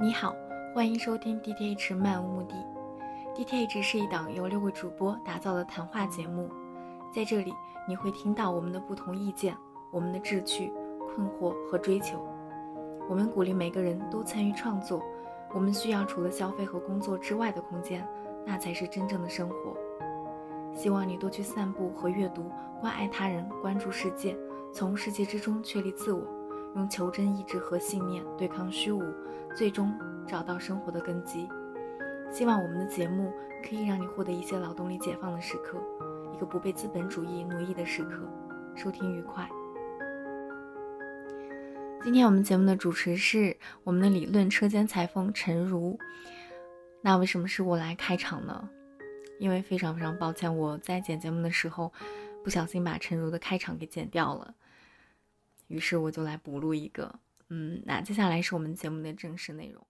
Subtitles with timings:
[0.00, 0.32] 你好，
[0.72, 2.54] 欢迎收听 DTH 漫无目的。
[3.34, 6.48] DTH 是一档由六位主播打造的谈话节目，
[7.12, 7.52] 在这里
[7.88, 9.56] 你会听到我们的不同意见、
[9.90, 10.72] 我们的志趣、
[11.08, 12.16] 困惑和追求。
[13.08, 15.02] 我们鼓励每个人都参与创作。
[15.52, 18.06] 我们需要除了消费和工作之外的空间，
[18.46, 19.76] 那才是真正的生活。
[20.76, 22.44] 希望你多去散步和阅读，
[22.80, 24.38] 关爱他人，关注世界，
[24.72, 26.22] 从世界之中确立自我，
[26.74, 29.02] 用求真意志和信念对抗虚无。
[29.56, 29.92] 最终
[30.26, 31.48] 找到生活的根基。
[32.30, 33.32] 希望我们的节目
[33.64, 35.78] 可以让你获得一些劳动力解放的时刻，
[36.32, 38.20] 一个不被资本主义奴役的时刻。
[38.76, 39.48] 收听愉快。
[42.04, 45.98] 今天我们节目的主持是我们的理论车间裁缝陈如。
[47.00, 48.68] 那为什么是我来开场呢？
[49.40, 51.92] 因为非常非常抱歉，我在剪节目的时候
[52.44, 54.54] 不小心把陈如的开场给剪掉了，
[55.68, 57.14] 于是我就来补录一个。
[57.50, 59.86] 嗯，那接下来是我们节目的正式内容。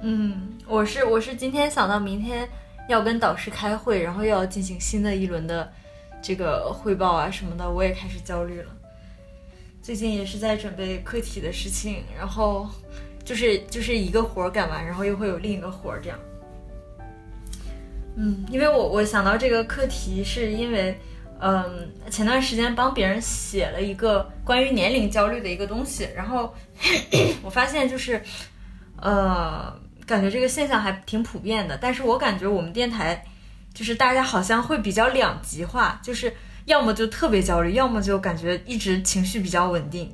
[0.00, 2.48] 嗯，我是我是今天想到明天
[2.88, 5.72] 要跟导师开会，然后又要进行新的一轮的
[6.22, 8.70] 这个汇报啊什么的，我也开始焦虑了。
[9.82, 12.68] 最近也是在准备课题的事情，然后
[13.24, 16.18] 就是就是一个活儿干完，然后又会有另一个活儿这样。
[18.16, 20.96] 嗯，因为我我想到这个课题是因为。
[21.46, 26.54] 嗯，前段时间帮别人写了一个关于年龄焦虑的一个东西，然后
[27.44, 28.22] 我发现就是，
[28.96, 31.76] 呃，感觉这个现象还挺普遍的。
[31.76, 33.22] 但是我感觉我们电台
[33.74, 36.32] 就是大家好像会比较两极化，就是
[36.64, 40.10] 要么就特别焦虑，要么就感觉一直情绪比较稳定。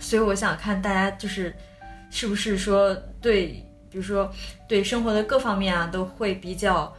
[0.00, 1.54] 所以我想看大家就是
[2.08, 4.32] 是不是说对，比如说
[4.66, 6.90] 对生活的各方面啊都会比较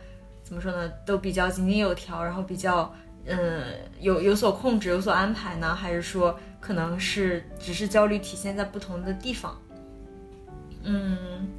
[0.44, 0.88] 怎么说呢？
[1.08, 2.94] 都比较井井有条，然后比较。
[3.28, 3.64] 嗯，
[4.00, 9.60] 有有所控制，有所安排呢，还是说可能是只是焦虑体现在不同的地方？
[10.84, 11.50] 嗯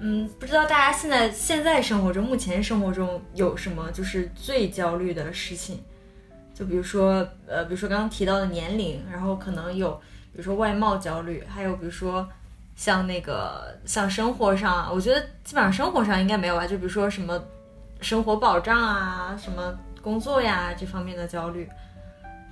[0.00, 5.82] 嗯，不知道大家现在现在生活中，目前生活中有什么就是最焦虑的事情？
[6.52, 9.92] 就比如说，呃，比如说刚刚提到的年龄，然后可能有，
[10.30, 12.28] 比如说外貌焦虑，还有比如说
[12.76, 16.66] 像那个像生活上，我觉得基本上生活上应该没有吧？
[16.66, 17.42] 就比如说什么
[18.02, 19.74] 生活保障啊，什么。
[20.04, 21.66] 工作呀这方面的焦虑，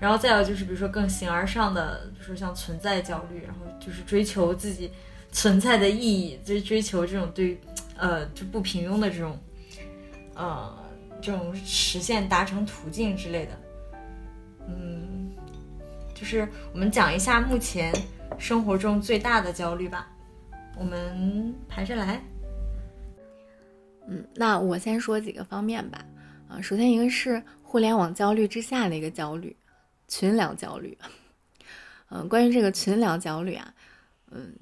[0.00, 4.90] 然后再有就是比如说更形而上的，比如说像存在焦虑，然后就是追求自己
[5.30, 7.60] 存在的意义，追追求这种对，
[7.98, 9.38] 呃就不平庸的这种，
[10.34, 10.74] 呃
[11.20, 13.52] 这种实现达成途径之类的，
[14.66, 15.30] 嗯，
[16.14, 17.92] 就是我们讲一下目前
[18.38, 20.08] 生活中最大的焦虑吧，
[20.78, 22.18] 我们排着来，
[24.08, 26.02] 嗯，那我先说几个方面吧。
[26.52, 29.56] 啊，首先一个是互联网焦虑之下的一个焦虑，
[30.06, 30.96] 群聊焦虑。
[32.10, 33.74] 嗯，关于这个群聊焦虑啊，
[34.30, 34.52] 嗯，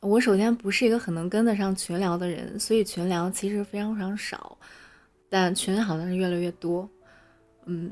[0.00, 4.58] 我首先不是一个很能跟得上群聊的人，所以群聊其实非常非常少，
[5.28, 6.90] 但群好像是越来越多。
[7.66, 7.88] 嗯，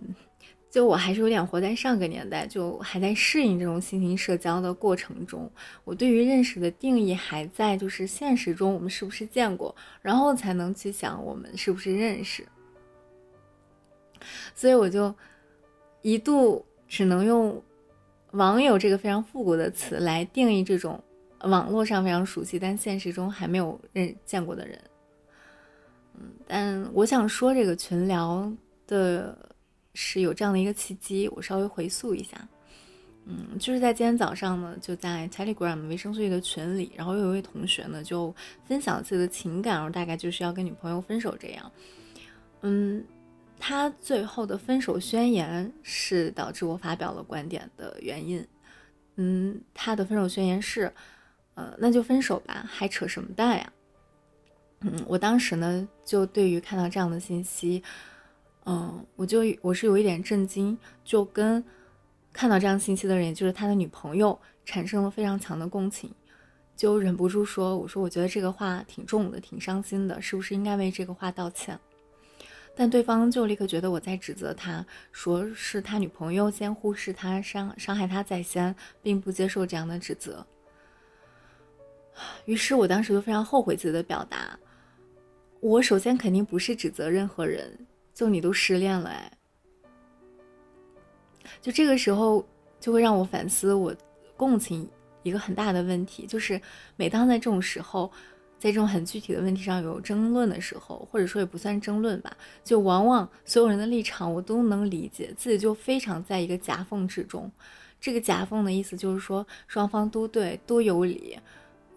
[0.69, 5.49] 就我还是有点活在上个年代，就还在适应这种新型社交的过程中。
[5.85, 12.45] 我对于认识的定义还在就是现实中我们是不是见过，然后才能去想我们是不是认识。
[14.55, 15.15] 所以我就
[16.03, 17.63] 一度只能用
[18.33, 21.03] “网友”这个非常复古的词来定义这种
[21.41, 24.81] 网络上非常熟悉但现实中还没有认见过的人。
[26.15, 28.51] 嗯，但我想说这个群聊
[28.87, 29.37] 的
[29.95, 32.37] 是有这样的一个契机，我稍微回溯一下。
[33.25, 38.33] 嗯，就是在今天早上呢，就在 Telegram 维生素 E 的群里，然后有一位同学呢就
[38.65, 41.73] 分享自己的情感，然后大概就是要跟女朋友分手这样。
[42.61, 43.05] 嗯。
[43.59, 48.47] 他最后的分手宣言是导致我发表了观点的原因。
[49.17, 50.93] 嗯，他的分手宣言是，
[51.55, 53.73] 呃，那就分手吧，还扯什么淡呀？
[54.81, 57.83] 嗯，我当时呢，就对于看到这样的信息，
[58.67, 61.65] 嗯，我就我是有一点震惊，就跟
[62.31, 66.13] 看到这样信息的人，就是他的女朋友，产生了非常强的共情，
[66.77, 71.81] 就忍不住说，我说我觉得这个话挺重的，挺伤心的，是不是应该为这个话道歉？
[72.79, 80.47] 但对方就立刻觉得我在指责他，说是他女朋友先忽视他，伤伤害他在先，并不接受这样的指责。
[82.45, 84.59] 于是我当时就非常后悔自己的表达。
[85.61, 89.33] 我首先肯定不是指责任何人，就你都失恋了哎，
[91.63, 92.47] 就这个时候
[92.79, 93.95] 就会让我反思我
[94.37, 94.87] 共情
[95.23, 96.61] 一个很大的问题，就是
[96.97, 98.13] 每当在这种时候。
[98.59, 107.51] 在这种很具体的问题上有争论的时候，或者说也不算争论吧，就往往所有人的立场我都能理解，自己就非常在一个夹缝之中，
[108.01, 111.39] 这个夹缝的意思就是说双方都对，都有理，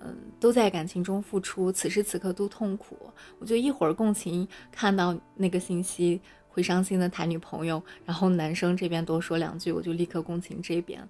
[0.02, 2.98] 嗯，都在感情中付出，此时此刻都痛苦。
[3.40, 6.20] 我就一会儿共情看到那个信息
[6.50, 11.08] 会伤心的谈女朋友，然后男生这边多说两句，我就立刻共情这边，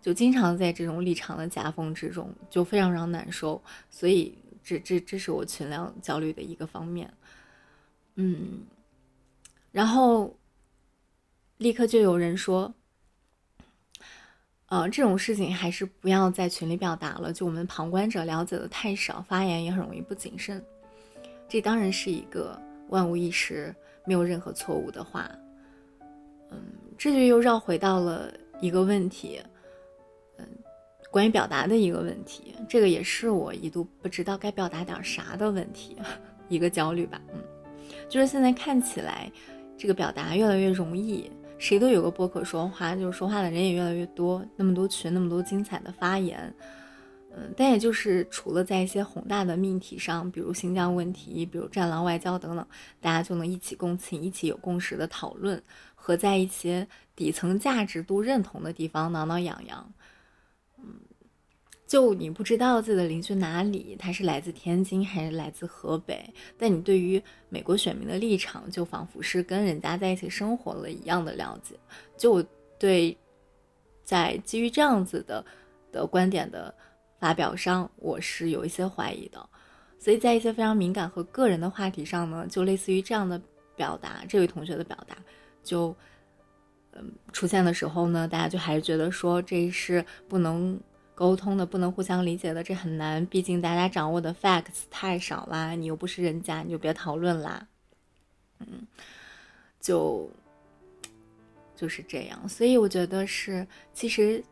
[0.00, 3.60] 就经常在这种立场的夹缝之中，就非常非常难受。
[3.90, 7.12] 所以这这这是我群量焦虑的一个方面，
[8.14, 8.62] 嗯，
[9.70, 10.34] 然后
[11.58, 12.74] 立刻就有人说。
[14.68, 17.32] 呃，这种事情还是不要在群里表达了。
[17.32, 20.60] 就我们旁观者了解的太少，发言也很容易不谨慎。
[21.48, 23.72] 这当然是一个万无一失、
[24.04, 25.30] 没有任何错误的话。
[26.50, 26.58] 嗯，
[26.98, 29.40] 这就又绕回到了一个问题，
[31.14, 32.52] 关于表达的一个问题。
[32.68, 35.96] 这个也是我一度不知道该表达点啥的问题，
[36.48, 37.20] 一个焦虑吧。
[37.32, 37.40] 嗯，
[38.08, 39.30] 就是现在看起来，
[39.78, 41.30] 这个表达越来越容易。
[41.56, 46.52] 谁都有个播客说话，就是说话的人也越来越多，那么多群，那么多精彩的发言，
[47.30, 52.66] 嗯，但也就是除了在一些宏大的命题上，比如新疆问题，比如战狼外交等等，
[53.00, 55.62] 大家就能一起共情，一起有共识的讨论，
[55.94, 56.84] 和在一些
[57.14, 59.92] 底层价值都认同的地方挠挠痒痒。
[61.86, 66.24] 就你不知道自己的邻居哪里，他是来自天津还是来自河北，
[66.56, 71.74] 但你对于美国选民的立场，就仿佛是跟人家在一起生活了一样的了解。
[72.16, 72.44] 就我
[72.78, 73.16] 对，
[74.02, 75.44] 在基于这样子的
[75.92, 76.74] 的观点的
[77.20, 79.46] 发表上，我是有一些怀疑的。
[79.98, 83.40] 所以在一些非常敏感和个人的话题上呢，就类似于这样的
[83.76, 85.16] 表达，这位同学的表达，
[85.62, 85.94] 就
[86.92, 90.80] 嗯出现的时候呢，大家就还是觉得说这是不能。
[91.14, 93.24] 沟通的不能互相理解的，这很难。
[93.26, 97.68] 毕竟大家掌握的 facts 太少啦，你又不是人家，你就别讨论啦。
[98.58, 98.86] 嗯，
[99.80, 100.28] 就
[101.76, 102.48] 就是这样。
[102.48, 104.42] 所以我觉得是，其实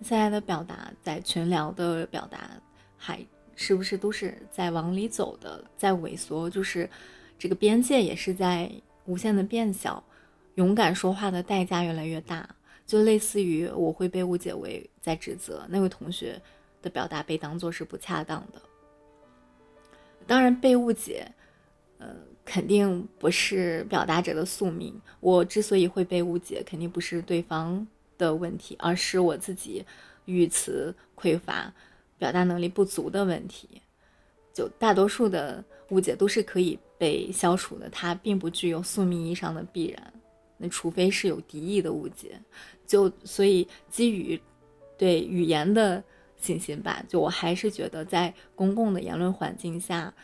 [0.00, 2.50] 现在的表达，在群聊的表达，
[2.96, 3.18] 还
[3.56, 6.88] 是不是都是在往里走的，在萎缩，就是
[7.36, 8.70] 这个边界也是在
[9.06, 10.02] 无限的变小，
[10.54, 12.48] 勇敢说话的代价越来越大。
[12.86, 16.40] 就类似于我会被误解为在指责那位同学
[16.82, 18.60] 的表达被当做是不恰当的。
[20.26, 21.26] 当然，被误解，
[21.98, 22.14] 呃，
[22.44, 24.94] 肯定不是表达者的宿命。
[25.20, 27.86] 我之所以会被误解，肯定不是对方
[28.18, 29.84] 的问题，而是我自己
[30.26, 31.72] 语词匮乏、
[32.18, 33.82] 表达能力不足的问题。
[34.54, 40.12] 就大多数的误解都是可以被消除的，它并不具有宿命意义上的必然。
[40.62, 42.40] 那除非是有敌意的误解。
[42.86, 44.40] 就所以基于
[44.96, 46.02] 对语言的
[46.36, 50.14] 信心吧，就我还是觉得在公共的言论环境下，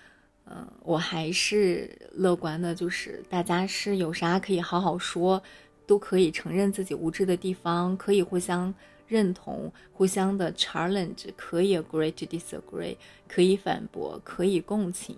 [0.47, 5.43] 嗯，我还是乐观的，就是大家是有啥可以好好说，
[5.87, 8.73] 都可以承认自己无知的地方，可以互相
[9.07, 12.97] 认同，互相的 challenge，可以 agree to disagree，
[13.27, 15.17] 可以反驳，可以共情。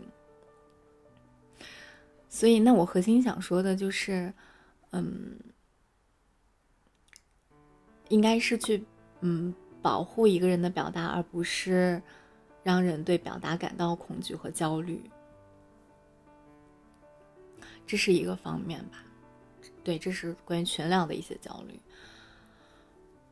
[2.29, 4.33] 所以，那我核心想说的就是，
[4.91, 5.39] 嗯。
[8.09, 8.85] 应该是去，
[9.21, 12.03] 嗯，保护一个人的表达，而不是
[12.65, 15.01] 让人对表达感到恐惧和焦虑。
[17.87, 19.05] 这是一个方面吧，
[19.85, 21.79] 对，这是关于群聊的一些焦虑。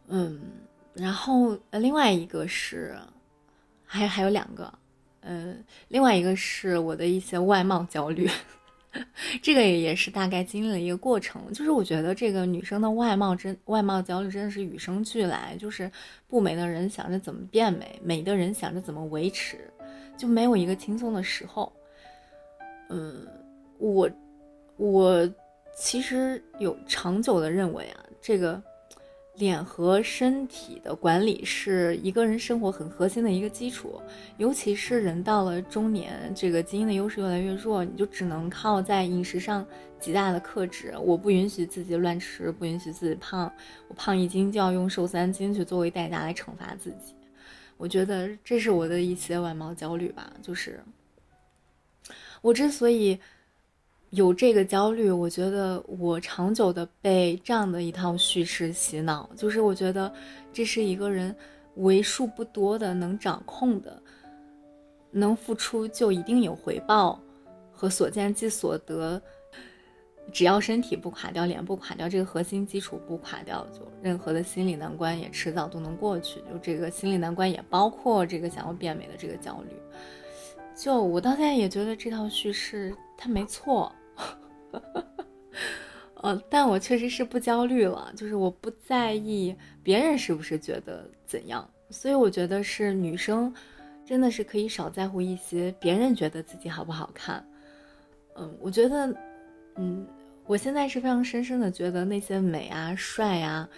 [0.07, 0.41] 嗯，
[0.95, 2.97] 然后，另外一个是，
[3.85, 4.73] 还还有两个，
[5.23, 8.31] 嗯，另外一个是我的一些外貌焦虑。
[9.43, 15.91] 这个也也是大概经历了一个过程，就是我觉得这个女生的外貌真外貌焦虑真的是与生俱来，就是
[16.27, 19.59] 不美的人想着怎么变美，美的人想着怎么维持，
[20.17, 21.73] 就没有一个轻松的时候。
[22.89, 23.27] 嗯，
[23.79, 24.11] 我
[24.77, 25.31] 我
[25.77, 28.63] 其实有长久的认为啊，这个。
[29.39, 34.01] 脸和身体的管理是一个人生活很核心的一个基础，
[34.37, 39.65] 尤其是人到了中年，这个基因的优势越来越弱，你就只能靠在饮食上
[40.01, 40.93] 极大的克制。
[41.01, 43.51] 我不允许自己乱吃，不允许自己胖，
[43.87, 47.15] 我胖一斤就要用瘦三斤去作为代价来惩罚自己。
[47.77, 50.83] 我觉得这是我的一些外貌焦虑吧，就是
[52.43, 53.19] 我之所以。
[54.11, 60.11] 有这个焦虑，我觉得我长久的被这样的一套叙事洗脑，就是我觉得
[60.51, 61.35] 这是一个人
[61.77, 64.03] 为数不多的能掌控的，
[65.11, 67.21] 能付出就一定有回报，
[67.71, 69.21] 和所见即所得，
[70.33, 76.41] 只要身体不垮掉，脸不垮掉，这个核心基础不垮掉，就任何的心理难关也迟早都能过去。
[76.51, 79.77] 就这个心理难关也包括这个想要变美的这个焦虑。
[80.75, 83.93] 就我到现在也觉得这套叙事它没错。
[86.23, 93.55] 呃，但我确实是不焦虑了，就是我不在意别人是不是觉得怎样，所以我觉得是女生
[94.05, 97.45] 真的是可以少在乎一些别人觉得自己好不好看。
[98.37, 99.15] 嗯，我觉得，
[99.77, 100.07] 嗯，
[100.45, 103.69] 我现在是非常深深的觉得那些美啊、帅啊，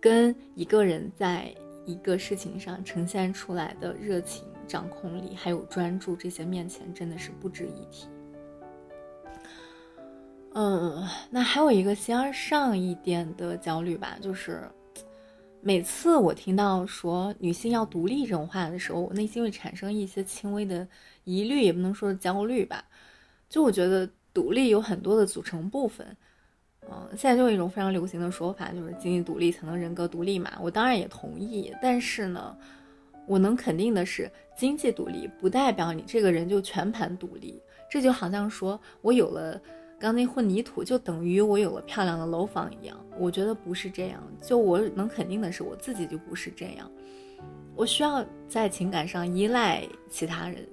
[0.00, 8.08] 跟一个人在一个事情上呈现出来的热情、掌控力还有专注这些面前，真的是不值一提。
[10.58, 14.62] 嗯，那还有一个先上一点的焦虑吧，就是
[15.60, 20.88] 每次我听到说女性要独立这种话的时候，我内心会产生一些轻微的
[21.24, 22.82] 疑虑，也不能说是焦虑吧。
[23.50, 26.16] 就我觉得独立有很多的组成部分，
[26.90, 30.50] 嗯，现在就有一种非常流行的说法，就是经济独立才能人格独立嘛。
[30.62, 32.56] 我当然也同意，但是呢，
[33.26, 37.60] 我能肯定的是，经济独立不代表你这个人就全盘独立。
[37.90, 39.60] 这就好像说我有了。
[39.98, 44.22] 钢筋混凝土就等于我有了漂亮的楼房一样，我觉得不是这样。
[44.42, 46.90] 就我能肯定的是，我自己就不是这样。
[47.74, 50.68] 我需要在情感上依赖其他人，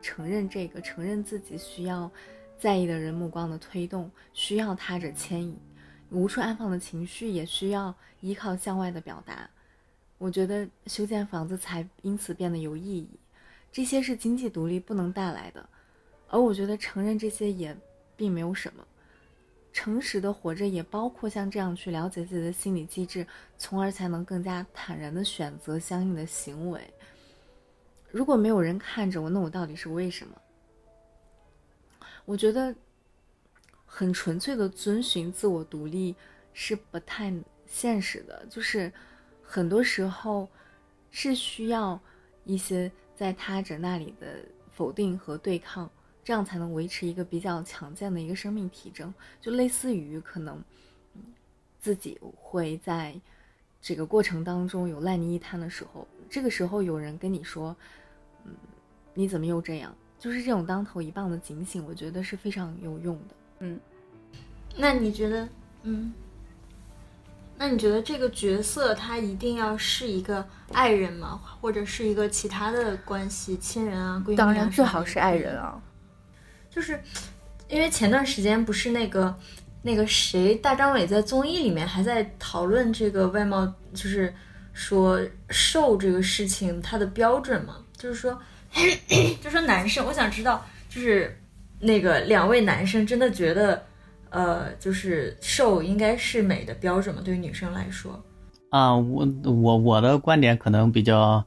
[0.00, 2.10] 承认这个，承认自己需要
[2.58, 5.58] 在意的人目光的推动，需要他者牵引，
[6.10, 9.48] 无处安放的情绪也需要依靠向外的表达。
[10.16, 13.08] 我觉得修建房子才因此变得有意义。
[13.70, 15.68] 这些是经济独立不能带来的。
[16.34, 17.76] 而我觉得承认这些也
[18.16, 18.84] 并没有什么，
[19.72, 23.24] 诚实的活着也包括像这样去了解自己的心理机制，
[23.56, 26.92] 从而才能更加坦然的选择相应的行为。
[28.10, 30.34] 如果没有人看着我，那我到底是为什么？
[32.24, 32.74] 我觉得
[33.86, 36.16] 很纯粹的遵循自我独立
[36.52, 37.32] 是不太
[37.64, 38.92] 现实的，就是
[39.40, 40.48] 很多时候
[41.12, 42.00] 是需要
[42.44, 45.88] 一些在他者那里的否定和对抗。
[46.24, 50.58] 这样才能维持一个比较强健的一个生命体征，就类似于可能，
[51.78, 53.14] 自己会在
[53.82, 57.76] 这个过程当中有烂泥一滩的时候，这个时候有人跟你说，
[58.44, 58.52] 嗯，
[59.12, 59.94] 你怎么又这样？
[60.18, 63.34] 就是这种当头一棒的警醒，我觉得是非常有用的。
[63.58, 63.78] 嗯，
[64.78, 65.46] 那你觉得，
[65.82, 66.14] 嗯，
[67.58, 71.38] 那你觉得这个角色他一定要是一个爱人吗？
[71.60, 74.36] 或者是一个其他的关系，亲人啊，闺蜜？
[74.36, 75.78] 当然最好是爱人啊。
[76.74, 76.98] 就是，
[77.68, 79.32] 因为前段时间不是那个
[79.80, 84.34] 那个谁大张伟在综艺里面还在讨论这个外貌，就是
[84.72, 88.36] 说瘦这个事情它的标准嘛，就是说，
[89.40, 91.38] 就说男生，我想知道，就是
[91.78, 93.80] 那个两位男生真的觉得，
[94.30, 97.22] 呃，就是瘦应该是美的标准吗？
[97.24, 98.20] 对于女生来说？
[98.70, 101.44] 啊，我我我的观点可能比较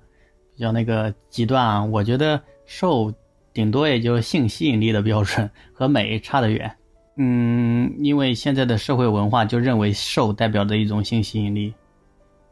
[0.56, 3.14] 比较那个极端啊，我觉得瘦。
[3.58, 6.72] 顶多也就性吸引力的标准和美差得远，
[7.16, 11.74] 嗯，因为现在的社会文化就认为瘦代表着一种性吸引力，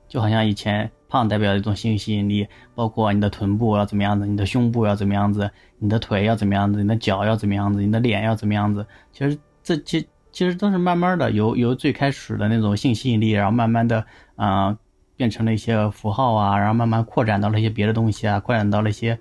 [0.08, 5.48] 就好像以前胖代表一种性吸引力，包括你的臀部要怎么样子，你的胸部要怎么样子，
[5.78, 8.84] 你的腿要怎么样子，你的脚要怎么样子，你的脸要怎么样子，
[9.14, 14.04] 其实这其其实都是慢慢的由由最开始的那种性吸引力，然后慢慢的
[14.38, 14.76] 啊
[15.16, 19.20] 变成了一些符号啊，然后慢慢扩展到了一些别的东西啊，扩展到了一些。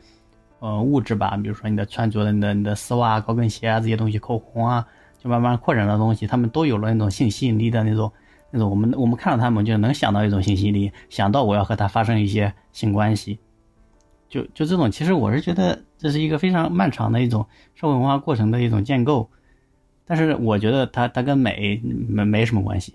[0.64, 4.87] 呃，物质吧，比如说你的穿着的、你的、你的丝袜、高跟鞋啊这些东西，口红啊，
[5.23, 8.11] 就慢慢扩展的东西，他们都有了那种性吸引力的那种、
[8.50, 13.38] 那种，我们我们看到他们就能想到一种性吸引力，想到我要和他发生一些性关系，
[14.30, 19.28] 就就这种，其实我是觉得这是一个非常漫长的一种社会文化过程的一种建构，
[20.06, 21.78] 但是我觉得它它跟美
[22.09, 22.94] 没没什么关系。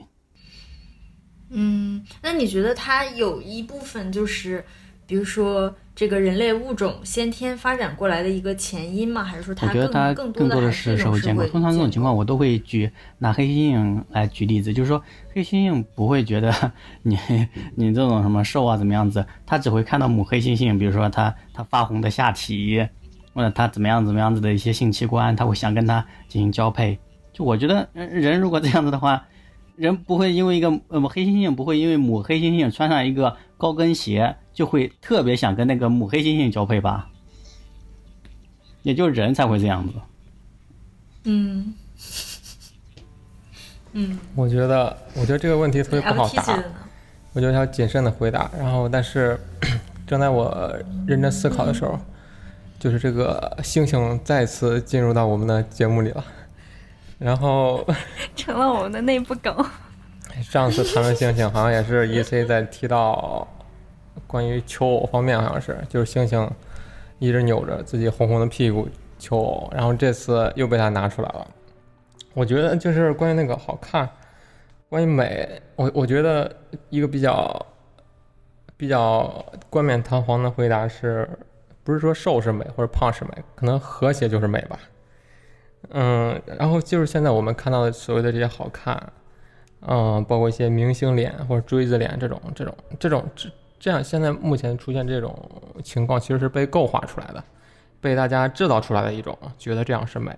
[1.52, 4.66] 嗯，那你觉得它有一部分就是，
[5.10, 5.76] 比如说。
[5.96, 9.22] 这个人类物种先天发展过来的一个前因吗？
[9.22, 9.68] 还是说它
[10.14, 11.46] 更更多的是社会建构？
[11.48, 16.54] 通常这种情况，我都会举拿黑猩猩来举例子，就是说黑猩猩不会觉得
[17.04, 17.20] 你
[17.76, 22.88] 你这种什么瘦啊怎么样子，它只会看到母黑猩猩，比如说它它发红的下体，
[23.34, 26.98] 或者他怎么样怎么样子的一些性器官，他会想跟他进行交配。
[27.34, 29.26] 就我觉得人如果这样子的话，
[29.76, 34.38] 人不会因为一个呃黑猩猩不会因为母黑猩猩穿上一个高跟鞋。
[34.60, 37.08] 就会特别想跟那个母黑猩猩交配吧，
[38.84, 39.94] 也就人才会这样子。
[41.24, 41.74] 嗯，
[43.94, 46.62] 嗯，我觉得，我觉得这个问题特别不好答，
[47.32, 48.52] 我就要谨慎的回答。
[48.60, 49.40] 然后，但是
[50.06, 50.76] 正在我
[51.08, 51.98] 认真思考的时候，
[52.78, 56.26] 就是这个猩猩再次进入到我们的节目里了，
[57.18, 57.88] 然后
[58.36, 59.56] 成了我们的内部梗。
[60.44, 63.48] 上次谈论猩猩，好像也是 E C 在提到。
[64.28, 66.50] 关于求偶方面，好像是就是猩猩
[67.20, 71.48] 一直扭着自己红红的屁股求偶，然后这次又被他拿出来了。
[72.34, 74.08] 我觉得就是关于那个好看，
[74.88, 76.50] 关于美，我我觉得
[76.90, 77.66] 一个比较
[78.78, 81.28] 比较冠冕堂皇的回答是，
[81.84, 84.80] 不是说瘦是美或者胖是美，可能和谐就是美吧。
[85.92, 89.12] 嗯，然后就是现在我们看到的所谓的这些好看，
[89.88, 95.34] 嗯，包括一些明星脸或者锥子脸这种这种这种这这样，现在目前出现这种
[95.84, 97.44] 情况，其实是被构画出来的，
[98.02, 100.36] 被大家制造出来的一种觉得这样是美，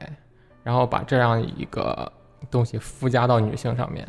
[0.63, 2.12] 然后把这样一个
[2.50, 4.07] 东西附加到女性上面，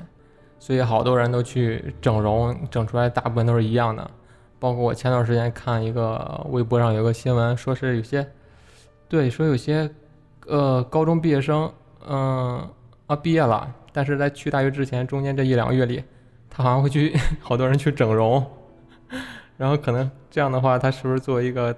[0.59, 4.11] 所以好多人都去整容，整出来大部分都是一样的。
[4.61, 8.31] 包括我前段时间看一个微博上有个新闻，说是有些，
[9.09, 9.91] 对，说有些。
[10.49, 11.73] 呃，高中毕业生，
[12.05, 12.69] 嗯，
[13.07, 16.03] 啊，毕业了，但是在去大学之前，中间这一两个月里，
[16.51, 18.45] 他好像会去， 好多人去整容，
[19.57, 21.77] 然后可能这样的话，他是不是作为一个，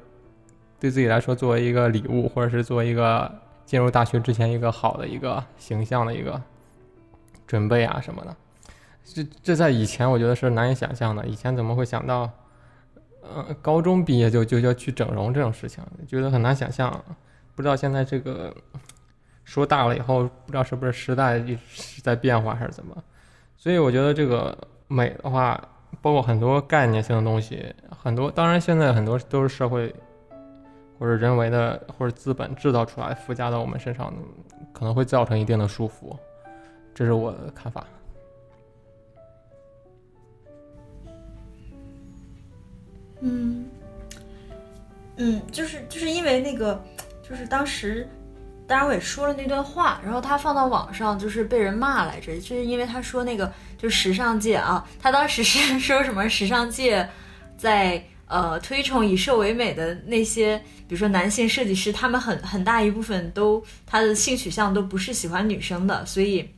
[0.79, 3.31] 对自己来说作为一个礼物，或者是作为一个
[3.67, 6.41] 进入大学之前一个好的一个形象的一个
[7.47, 8.37] 准备啊什么的，
[9.05, 12.31] 这这在以前我觉得是难以想象的，以前怎么会想到，
[13.23, 17.05] 呃，高中毕业就就要去整容这种事情，觉得很难想象。
[17.55, 18.53] 不知道现在这个
[19.45, 22.97] 说大了以后，不知道是不是时代一直在变化还是怎么，
[23.57, 24.57] 所以我觉得这个
[24.89, 25.61] 美的话，
[26.05, 29.91] 包括很多概念性的东西，很多当然现在很多都是社会
[30.99, 34.13] 或者人为的或者资本制造出来附加到我们身上，
[34.71, 36.15] 可能会造成一定的束缚，
[36.95, 37.87] 这是我的看法。
[43.21, 43.65] 嗯
[45.17, 46.79] 嗯，就是就是因为那个。
[47.27, 48.07] 就是当时，
[48.67, 57.07] 当然我也说了那段话，然后他放到网上就是被人骂来着，就是因为他说那个就时尚界啊，他当时是说什么时尚界
[57.59, 60.57] 在呃推崇以瘦为美的那些，
[60.89, 66.49] 比如说男性设计师，他们很很大一部分都他的性取向都不是喜欢女生的，所以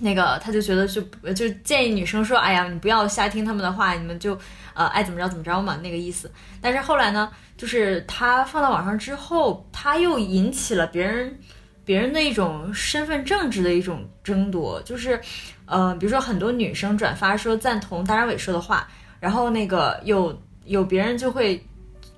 [0.00, 1.00] 那个他就觉得就
[1.34, 4.38] 就建议女生说，哎呀，你不要瞎听他们的话，你们就
[4.74, 6.30] 呃爱怎么着怎么着嘛那个意思。
[6.60, 7.30] 但是后来呢？
[7.58, 11.36] 就是他放到网上之后，他又引起了别人，
[11.84, 14.80] 别人的一种身份政治的一种争夺。
[14.82, 15.20] 就是，
[15.66, 18.86] 呃，比如说很多女生转发说赞同大张伟说的话，
[19.18, 21.60] 然后那个有有别人就会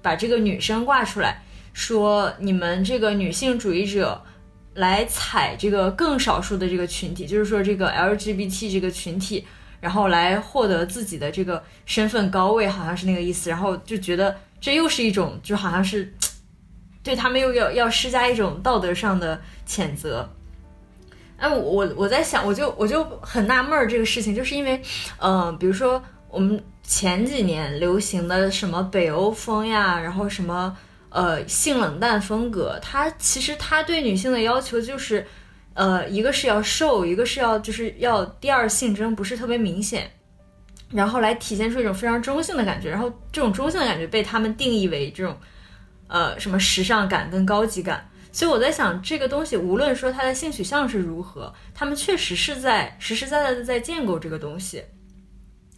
[0.02, 4.22] 把这个女生挂出来，说你们这个女性主义者
[4.74, 9.46] 来踩这个更少数的这个群体，就是说这个 LGBT 这个群体，
[9.80, 13.50] 然后来获得自己的这个身份高位，好像是那个意思。
[13.50, 14.36] 然后就觉得。
[14.62, 16.12] 这又是一种，就好像是
[17.02, 20.28] 对他们又要要施加一种道德上的谴责。
[21.38, 24.78] 哎，我我在想，我就我就很纳闷儿这个事情，就是因为，
[25.16, 30.76] 嗯，比如说我们前几年流行的什么北欧风呀，然后什么
[31.10, 35.26] 呃性冷淡风格，它其实它对女性的要求就是，
[35.74, 40.10] 呃，一个是要瘦，一个是要就是要第二性征不是特别明显。
[40.90, 45.36] 然后来体现出一种非常中性的感觉，然后这种中性的感觉被他们定义为这种，
[46.08, 48.08] 呃，什么时尚感跟高级感。
[48.32, 54.82] 所以我在想，这个东西无论说他的性取向是如何，他们确实是在实实在在的在建构这个东西。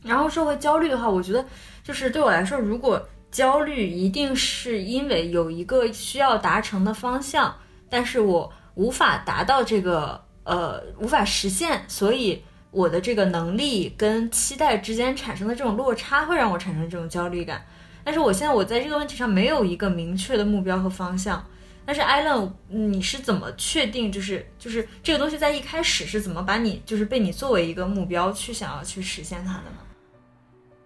[0.02, 1.44] 然后社会焦虑的话，我觉得
[1.84, 7.52] 就是对我来说，如果焦虑一定是因为有一个需要达成的方向，
[7.90, 12.40] 但是我无法达到这个，呃，无法实现，所以。
[12.72, 17.62] 我的这个能力跟期待之间产生的这种落差，会让我产生这种焦虑感。
[18.02, 21.46] 但是我现在我在这个问题上没有一个明确的目标和方向。
[21.84, 29.76] 但是艾伦，你是怎么确定，就是就是这个东西在一开始是怎么把你就是被你作为一个目标去想要去实现它的呢？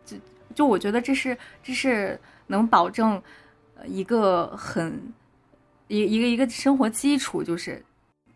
[0.05, 0.17] 就
[0.57, 3.23] 就我觉得这是这是能保证
[3.87, 5.01] 一个很
[5.89, 7.85] 一一个一个生活基础，就是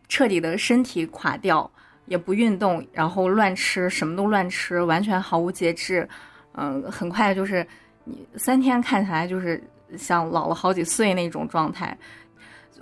[0.08, 1.70] 彻底的身体垮掉。
[2.06, 6.08] 也不运动，然后乱吃，什么都乱吃，完全毫无节制，
[6.54, 7.64] 嗯，很快就是
[8.02, 9.62] 你三天看起来就是
[9.96, 11.96] 像老了好几岁那种状态。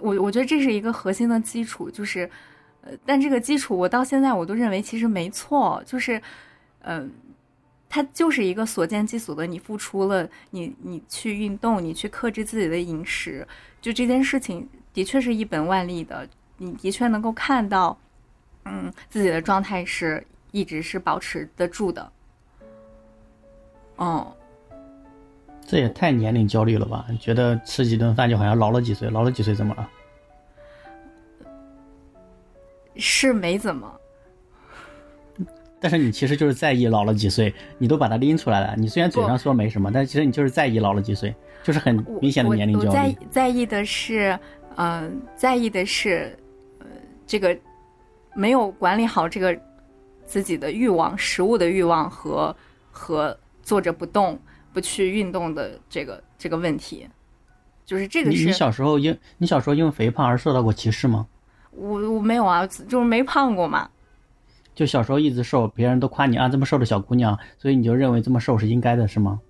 [0.00, 2.30] 我我觉得这是一个核心的基础，就是，
[2.80, 6.18] 呃，但这个基础我到现在我都认为其实没错，就是，
[6.80, 7.12] 嗯，
[7.88, 13.46] 它就是一个所见即所得，你付出了，你你去运动，你去克制自己的饮食，
[13.81, 17.96] 就这件事情的确是一本万利的，你的确能够看到。
[18.64, 22.12] 嗯，自己的状态是一直是保持得住的。
[23.96, 24.37] 哦，
[25.66, 27.07] 这也太年龄焦虑了吧？
[27.18, 29.90] 觉得吃几顿饭就好像老了几岁，老了几岁怎么了？
[32.96, 33.97] 是没怎么。
[35.80, 38.74] 但是你其实就是在意老了几岁，你都把它拎出来了。
[38.76, 42.92] 你虽然嘴上说没什么，但其实你就是在意老了几岁，就是很明显的年龄焦虑。
[42.92, 44.38] 在在意的是，
[44.76, 46.38] 嗯，在意的是，
[46.80, 46.86] 呃，
[47.26, 47.56] 这个。
[48.34, 49.58] 没有管理好这个
[50.24, 52.54] 自己的欲望、食物的欲望和
[52.88, 54.38] 和坐着不动、
[54.72, 57.08] 不去运动的这个这个问题，
[57.84, 58.44] 就是这个是。
[58.44, 61.26] 你小时候因你小时候因为肥胖而受到过歧视吗？
[61.72, 63.90] 我我没有啊，就是没胖过嘛。
[64.78, 69.40] 就小时候一直瘦，别人都夸你啊，这么瘦的小姑娘，所以你就认为这么瘦是应该的，是吗？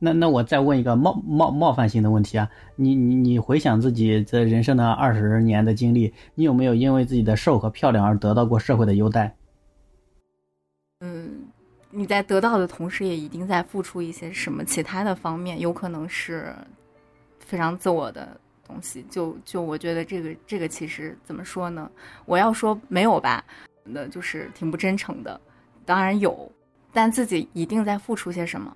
[0.00, 9.32] 那那我再问一个冒冒冒犯性的问题啊，你你你回想自己这人生的二十年的经历，你有没有因为自己的瘦和漂亮而得到过社会的优待？
[10.98, 11.44] 嗯，
[11.92, 16.52] 你在得到的同时，也一定在付出一些什么其他的方面，有可能是
[17.38, 18.36] 非常自我的。
[18.66, 21.90] 东西就就我觉得这个这个其实怎么说呢？
[22.24, 23.44] 我要说没有吧，
[23.84, 25.40] 那就是挺不真诚的。
[25.84, 26.50] 当然有，
[26.92, 28.74] 但自己一定在付出些什么。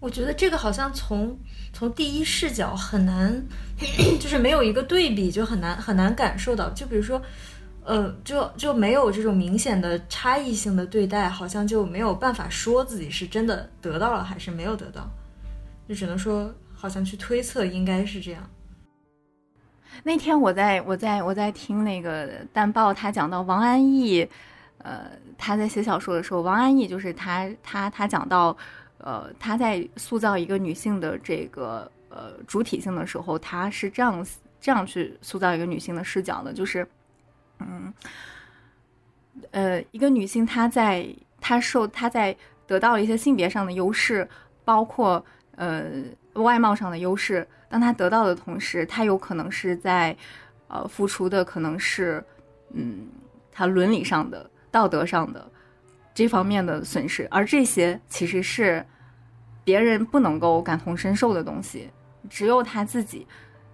[0.00, 1.34] 我觉得这个好像从
[1.72, 3.42] 从第一视角很难，
[4.20, 6.68] 就是没有一个对比就很难很难感受到。
[6.70, 7.20] 就比如说，
[7.82, 15.08] 呃，就就没有这种明显的差异性的对待，好像就没有办法说自己是真的得到了还是没有得到，
[15.88, 18.48] 就只能说好像去推测应该是这样。
[20.02, 24.26] 那天我在我在我在听那个淡报，他讲到王安忆，
[24.78, 28.56] 呃，他在写小说的时候，王安忆就是他他他讲到，
[28.98, 34.26] 呃，他在塑造一个女性的这个呃主体性的时候，他是这样
[34.60, 36.86] 这样去塑造一个女性的视角的，就是，
[37.60, 37.92] 嗯，
[39.52, 41.06] 呃，一个女性她在
[41.40, 44.28] 她受她在得到了一些性别上的优势，
[44.64, 45.24] 包括
[45.56, 45.84] 呃
[46.34, 47.46] 外貌上的优势。
[47.74, 50.16] 当他得到的同时，他有可能是在，
[50.68, 52.24] 呃，付出的可能是，
[52.72, 53.08] 嗯，
[53.50, 55.44] 他伦理上的、道德上的
[56.14, 58.86] 这方面的损失，而这些其实是
[59.64, 61.90] 别人不能够感同身受的东西，
[62.30, 63.26] 只有他自己，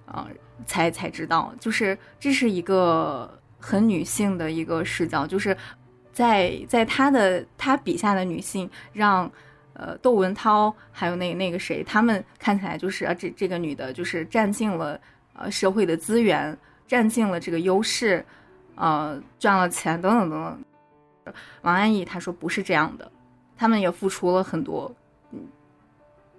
[0.06, 0.26] 呃，
[0.64, 1.52] 才才知道。
[1.60, 5.54] 就是这是一个很女性的一个视角，就是
[6.10, 9.30] 在在他的他笔下的女性让。
[9.80, 15.00] 呃，窦文涛还有那那个谁，他们看起来就是啊，这这个女的，就是占尽了
[15.32, 16.54] 呃社会的资源，
[16.86, 18.22] 占尽了这个优势，
[18.74, 20.62] 呃，赚了钱等等等
[21.24, 21.34] 等。
[21.62, 23.10] 王安忆她说不是这样的，
[23.56, 24.94] 他们也付出了很多，
[25.32, 25.40] 嗯，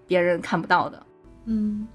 [0.06, 1.04] 别人看不到的。
[1.46, 1.88] 嗯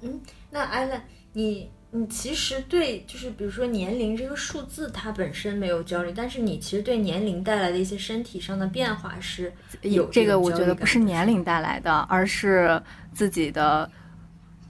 [0.00, 0.20] 嗯，
[0.50, 1.00] 那艾伦，
[1.32, 1.70] 你。
[1.92, 12.82] 你其实对，就是比如说年龄这个数字，它本身没有焦虑，但是你其实对年龄带来的一些身体上的变化是有这个，我觉得不是年龄带来的，而是
[13.14, 13.90] 自己的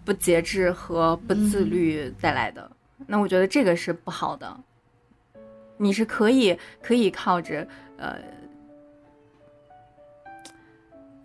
[0.04, 2.70] 不节制和不自律带来的。
[3.08, 4.56] 那我觉得这个是不好的。
[5.78, 8.20] 你是可以可以靠着呃，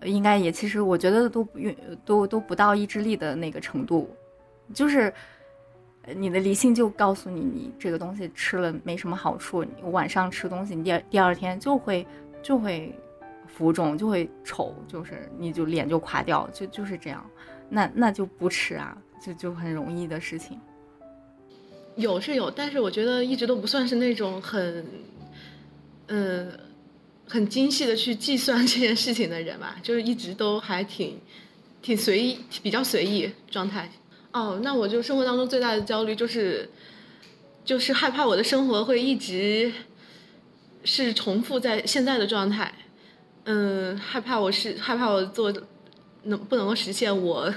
[0.04, 4.10] 应该也其实我觉得都不用都都不到意志力的那个程度，
[4.74, 5.14] 就是。
[6.16, 9.64] 你的理性就告诉你，你这个东西吃了没什么好处。
[9.64, 12.06] 你晚上吃东西，你第二第二天就会
[12.42, 12.94] 就会
[13.48, 17.24] 浮肿，就会丑，就是你就脸就垮掉，就就是这样。
[17.70, 20.60] 那那就不吃啊，就就很容易的事情。
[21.96, 24.86] 有是有，但是我觉得一直都不算是那种很，
[26.08, 26.52] 嗯，
[27.28, 31.20] 很精细的去计算这件事情的人吧，就是一直都还挺
[31.82, 33.90] 挺随意，比较随意状态。
[34.34, 36.70] 哦，那我就生活当中最大的焦虑就是，
[37.66, 39.72] 就是害怕我的生活会一直
[40.84, 42.74] 是重复在现在的状态，
[43.44, 45.54] 嗯，害怕我是害怕我做
[46.24, 47.54] 能不能够实现我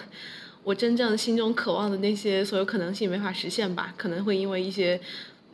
[0.64, 3.94] 我真正心中渴望的那些所有可能性没法实现吧？
[3.96, 5.00] 可能会因为一些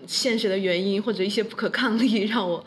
[0.06, 2.64] 现实的原因或者一些不可抗力 让我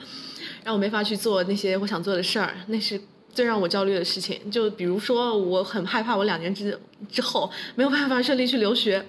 [0.63, 3.01] 让我没法去做那些我想做的事儿，那是。
[3.33, 6.79] 最让我焦虑的事情，就比如说，我很害怕我两年之
[7.11, 9.03] 之后没有办法顺利去留学。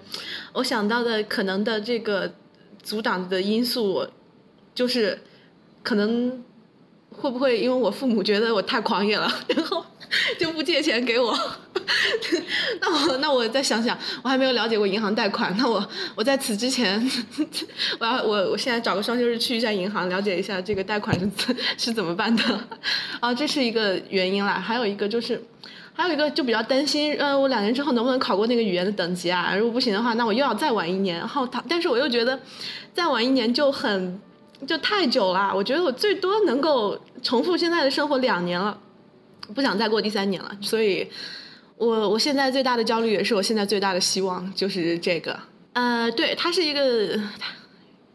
[0.55, 2.33] 我想到的可能的这个
[2.83, 4.07] 阻挡的因素，
[4.75, 5.19] 就是
[5.83, 6.43] 可能
[7.17, 9.85] 会不会因为我父母觉得我太狂野了， 然后
[10.39, 11.37] 就不借钱给我。
[12.81, 15.55] 那我那我再想想，我还没有了解过银行贷款。
[15.59, 16.99] 那我我在此之前，
[17.99, 22.43] 我要我我现在找个双休日去一下银行，了解一下这个贷款是是怎么办的。
[23.21, 24.55] 啊，这是一个原因啦。
[24.55, 25.43] 还有一个就是，
[25.93, 29.55] 还有一个就比较担心，呃，我两年之后能不能考过那个语言的等级啊？
[29.57, 31.19] 如果不行的话，那我又要再晚一年。
[31.19, 32.39] 然后他，但是我又觉得
[32.95, 34.19] 再晚一年就很
[34.67, 35.53] 就太久了。
[35.55, 38.79] 我觉得我最多能够重复现在的生活两年了，
[39.55, 40.57] 不想再过第三年了。
[40.61, 41.09] 所以。
[41.77, 45.37] 我我现在最大的焦虑也是我现在最大的希望就是这个，
[45.73, 47.21] 呃，对，它是一个，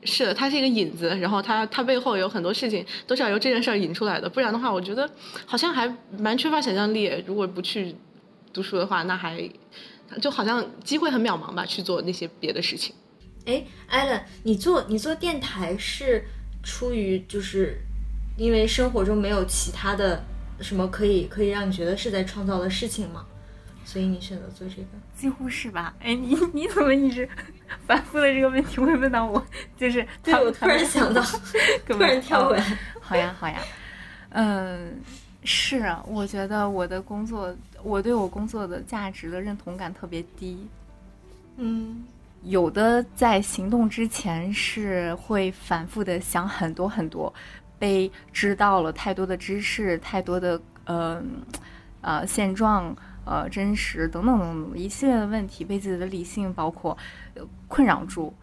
[0.04, 5.08] 是的，它是一个引子，然后它它背后有很多事情都是要由这件事引出来的，不然的话，我觉得
[5.46, 7.12] 好像还蛮缺乏想象力。
[7.28, 7.94] 如果不去
[8.54, 9.48] 读书的话，那还
[10.22, 12.96] 就好像机会很渺茫吧，去做那些别的事情。
[13.46, 16.24] 哎，艾伦，你做你做电台是
[16.64, 17.80] 出于就是
[18.38, 20.24] 因为生活中没有其他的
[20.60, 23.26] 什么可以可以让你觉得是在创造的事情嘛？
[23.86, 24.88] 所以你选择做这个？
[25.16, 25.96] 几乎是吧？
[26.00, 27.28] 哎，你你怎么一直
[27.88, 29.44] 反复的这个问题会问到我？
[29.78, 31.22] 就是 对我突然想到
[31.88, 32.78] 突然跳回来。
[33.02, 33.60] 好呀，好呀。
[34.30, 35.02] 嗯，
[35.44, 40.68] 是啊，我觉得我的工作，我对我工作的价值的认同感特别低。
[41.58, 42.04] 嗯。
[42.44, 47.34] 有的在行动之前是会反复的想很多很多，
[47.78, 51.22] 被知道了太多的知识，太多的呃
[52.02, 56.98] 呃现状呃真实等等等等一系列的问题，被自己的理性包括
[57.68, 58.34] 困扰住。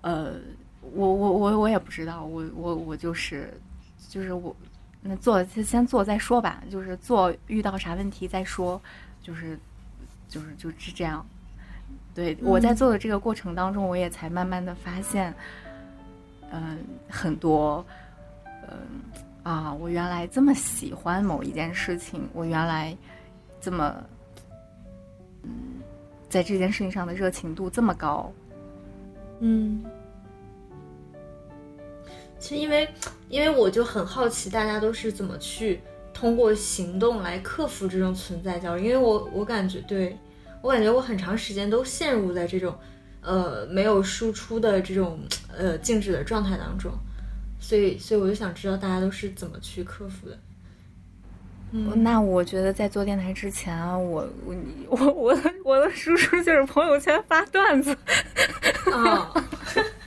[0.00, 0.32] 呃，
[0.80, 3.52] 我我我我也不知道，我我我就是
[4.08, 4.56] 就是我
[5.02, 8.80] 那做先做再说吧，就是做遇到啥问题再说，
[9.22, 9.58] 就是
[10.26, 11.24] 就是就是这样。
[12.12, 15.32] 对，我在做的这个过程当中，我也才慢慢的发现，
[16.50, 17.86] 嗯，很多，
[18.68, 19.00] 嗯
[19.44, 22.94] 啊，我原来这么喜欢某一件事情，我原来
[23.60, 23.94] 这么，
[25.44, 25.50] 嗯，
[26.28, 28.30] 在这件事情上的热情度这么高，
[29.38, 29.84] 嗯，
[32.40, 32.88] 其实因为，
[33.28, 35.80] 因为我就很好奇，大家都是怎么去
[36.12, 40.18] 通过行动来克服这种存在焦虑，因为我我感觉对。
[40.62, 42.78] 我感觉我很长时间都陷入在这种，
[43.22, 45.20] 呃，没有输出的这种
[45.56, 46.92] 呃静止的状态当中，
[47.58, 50.38] 所以，所以我就想知道大家都是怎么去克服的。
[51.72, 54.54] 嗯，那我觉得在做电台之前，我我
[54.88, 57.96] 我我我的输出就是朋友圈发段子。
[58.92, 59.32] 啊，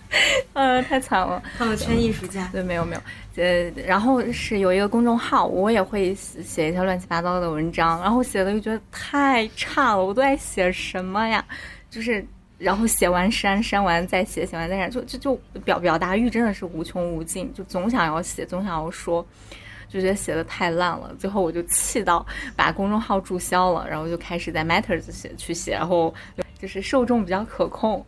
[0.54, 2.48] 呃， 太惨了，朋友圈艺术家。
[2.52, 3.02] 对，没有没有。
[3.36, 11.44] 呃，然后是有一个公众号，我也会写一些乱七八糟的文章，然后写的又觉得太差了，我都在写什么呀？
[11.90, 12.24] 就是，
[12.60, 19.26] 然后写完删，删完再写，写完再删，就就就表表达欲真的是无穷无尽，就总想要写，总想要说，
[19.90, 22.24] 就觉得写的太烂了，最后我就气到
[22.56, 26.14] 把公众号注销了，然后就开始在 Matters 写去写，然后
[26.60, 28.06] 就是受众比较可控，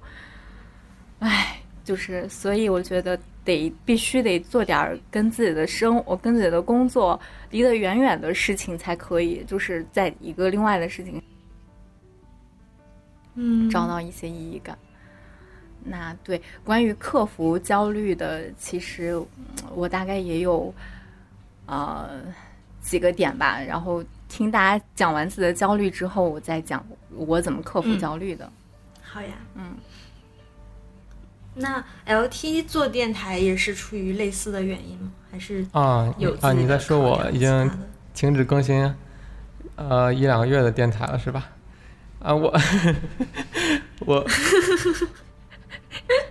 [1.19, 3.17] 唉，就是所以我觉得。
[3.45, 7.19] 得必须得做点跟自己的生活、跟自己的工作
[7.51, 11.21] 离得远远的事情才可以，就是在一个另外的事情，
[13.35, 14.75] 嗯，找到一些意义感。
[15.83, 19.23] 那对关于克服焦虑的，其实
[19.75, 20.73] 我大概也有
[21.67, 22.19] 呃
[22.81, 23.61] 几个点吧。
[23.61, 28.51] 然后听大家讲完自己的焦虑之后，我再讲我怎么克服焦虑的。
[29.03, 29.75] 好呀，嗯。
[31.55, 35.11] 那 L T 做电台也是出于类似的原因吗？
[35.31, 36.51] 还是啊有啊？
[36.53, 37.69] 你在说我已经
[38.13, 38.93] 停止更新
[39.75, 41.49] 呃一两个月的电台了是吧？
[42.19, 42.51] 啊我
[44.05, 44.25] 我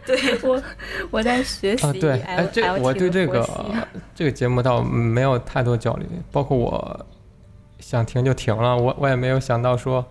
[0.07, 0.63] 对我
[1.11, 3.49] 我在学习啊对哎这我对这个
[4.15, 7.07] 这个节目倒没有太多焦虑，包括我
[7.79, 10.05] 想停就停了，我我也没有想到说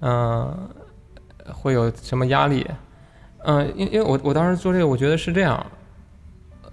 [0.00, 0.68] 嗯
[1.52, 2.66] 会有什么压力。
[3.44, 5.64] 嗯，因因为我我当时做这个，我觉得是这样，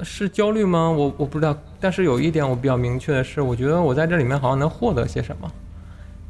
[0.02, 0.90] 是焦虑吗？
[0.90, 1.56] 我我不知道。
[1.80, 5.52] 但是有一点我比较明确的是，我觉得我在这里面好像能获得些什么。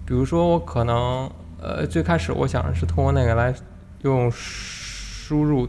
[0.05, 1.29] 比如说，我可能
[1.61, 3.53] 呃最开始我想是通过那个来
[4.01, 5.67] 用输入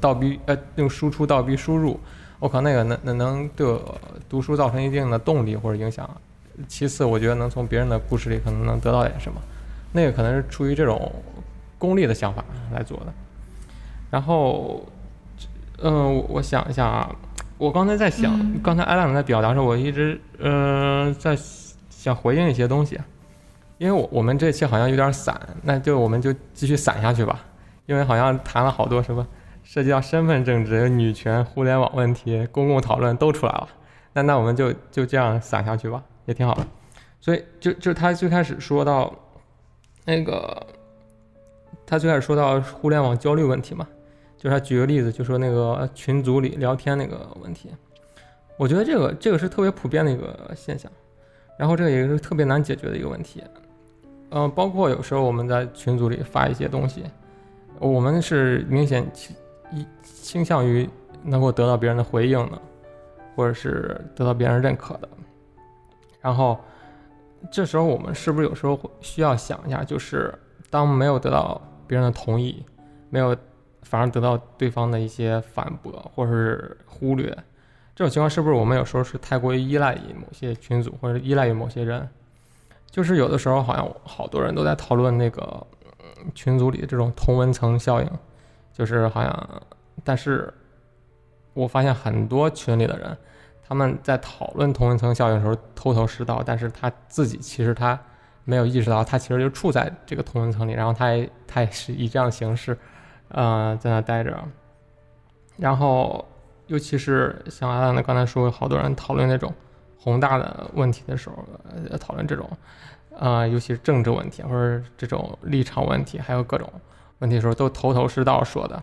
[0.00, 1.98] 倒逼呃用输出倒逼输入，
[2.38, 6.08] 我靠那个能能能对我读书造成一定的动力或者影响。
[6.68, 9.40] 其次，我觉得能从别人的故事里可能能得到点什么，
[9.92, 11.10] 那个可能是出于这种
[11.78, 13.12] 功利的想法来做的。
[14.12, 14.84] 然后，
[15.82, 17.16] 嗯，我想一下啊，
[17.56, 18.30] 我刚才在想，
[18.62, 21.34] 刚才艾亮在表达时候，我一直嗯在
[21.88, 23.00] 想回应一些东西，
[23.78, 27.40] 因为我我们这期好像有点散，那就我们就继续散下去吧，
[27.86, 29.26] 因为好像谈了好多什么
[29.64, 33.66] 涉及到身份政治、女权、互联网问题、公共讨论都出来了，
[34.12, 36.66] 那那我们就就这样散下去吧，也挺好的。
[37.18, 39.10] 所以就就他最开始说到
[40.04, 40.66] 那个，
[41.86, 43.88] 他最开始说到互联网焦虑问题嘛。
[44.42, 47.68] 就是他举个例子，就说那个群组里聊天那个问题，
[48.56, 50.90] 我觉得这个这个是特别普遍的一个现象，
[51.56, 53.40] 然后这个也是特别难解决的一个问题，
[54.30, 57.04] 嗯，包括有时候我们在群组里发一些东西，
[57.78, 59.36] 我们是明显倾
[59.70, 60.90] 一倾向于
[61.22, 62.60] 能够得到别人的回应的，
[63.36, 65.08] 或者是得到别人认可的，
[66.20, 66.58] 然后
[67.48, 70.34] 这时候我们是不是有时候需要想一下，就是
[70.68, 72.66] 当没有得到别人的同意，
[73.08, 73.36] 没有。
[73.82, 77.26] 反而得到对方的一些反驳或者是忽略，
[77.94, 82.08] 这种情况是不是我们有时候是太过于依赖于某些群组或者依赖于某些人？
[82.90, 85.66] 就是有的时候好像好多人都在讨论那个
[86.34, 88.10] 群组里这种同文层效应，
[88.72, 89.62] 就是好像，
[90.04, 90.52] 但是
[91.54, 93.16] 我发现很多群里的人，
[93.66, 97.98] 他们在讨论同文层效应的时候头头是道，但是他自己其实他
[98.44, 102.76] 没有意识到，他其实就处在这个同文层里，然后他也他也是以这样的形式，
[103.32, 104.38] 呃，在那待着。
[105.58, 106.24] 然后，
[106.66, 109.52] 尤其是像阿兰的刚才说，好多人讨论那种
[109.98, 111.36] 宏大的问题的时候，
[111.90, 112.48] 呃，讨论这种，
[113.18, 116.68] 呃，尤其是政治问题或者这种立场问题，还有各种
[117.18, 118.82] 问题的时候，都头头是道说的。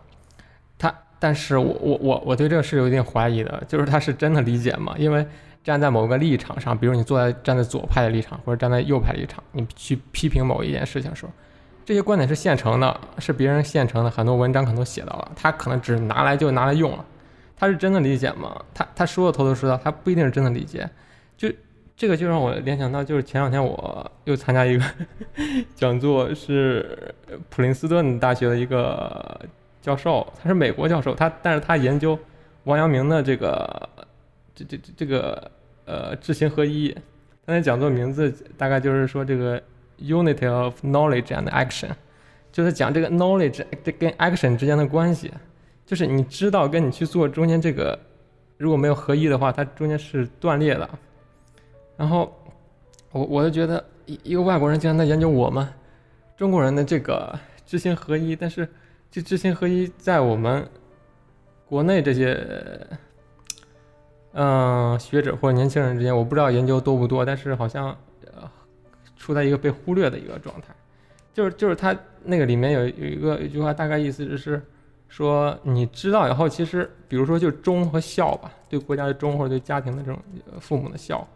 [0.77, 4.93] 他，但是我我我我对这个是有一点怀疑的，就是他是真的理解吗？
[4.97, 5.25] 因为
[5.63, 11.31] 站在某个立场上，比如你坐在站在左派的立场，或者站在右派立场，你去批评某一件事情的时候。
[11.89, 17.03] 这些观点是现成的，是别人现成的，很多文章可能都写到了，他可能只拿来就拿来用了，
[17.57, 18.63] 他是真的理解吗？
[18.75, 20.87] 他他说的头头是道，他不一定是真的理解。
[21.35, 21.51] 就
[21.97, 24.85] 这个就让我联想到，就是前两天我又参加一个
[25.73, 27.11] 讲座，是
[27.49, 29.41] 普林斯顿大学的一个
[29.81, 32.15] 教授，他是美国教授，他但是他研究
[32.65, 33.89] 王阳明的这个
[34.53, 35.51] 这这这这个
[35.85, 36.95] 呃知行合一，
[37.47, 39.59] 他那讲座名字大概就是说这个。
[40.01, 41.89] Unity of knowledge and action，
[42.51, 43.65] 就是讲这个 knowledge
[43.99, 45.29] 跟 action 之间的关系，
[45.85, 47.99] 就是你知道跟你去做中间这个
[48.57, 50.89] 如果没有合一的话，它中间是断裂的。
[51.97, 52.33] 然后
[53.11, 55.67] 我我就觉得一一个外国人竟然在研究我们
[56.37, 58.67] 中国人的这个知行合一，但是
[59.11, 60.65] 这知行合一在我们
[61.65, 62.87] 国内这些
[64.31, 67.97] 嗯学者或者年轻人之间，我不知道研究多不多，但是好像。
[69.19, 70.73] 处在一个被忽略的一个状态，
[71.33, 74.59] 就是就是他那个里面有有一个一句话，大概意思就是
[75.09, 80.17] 说，你知道以后，其实比如说就忠和孝吧，对国家的忠或者对家庭的这种
[80.61, 81.27] 父母的孝，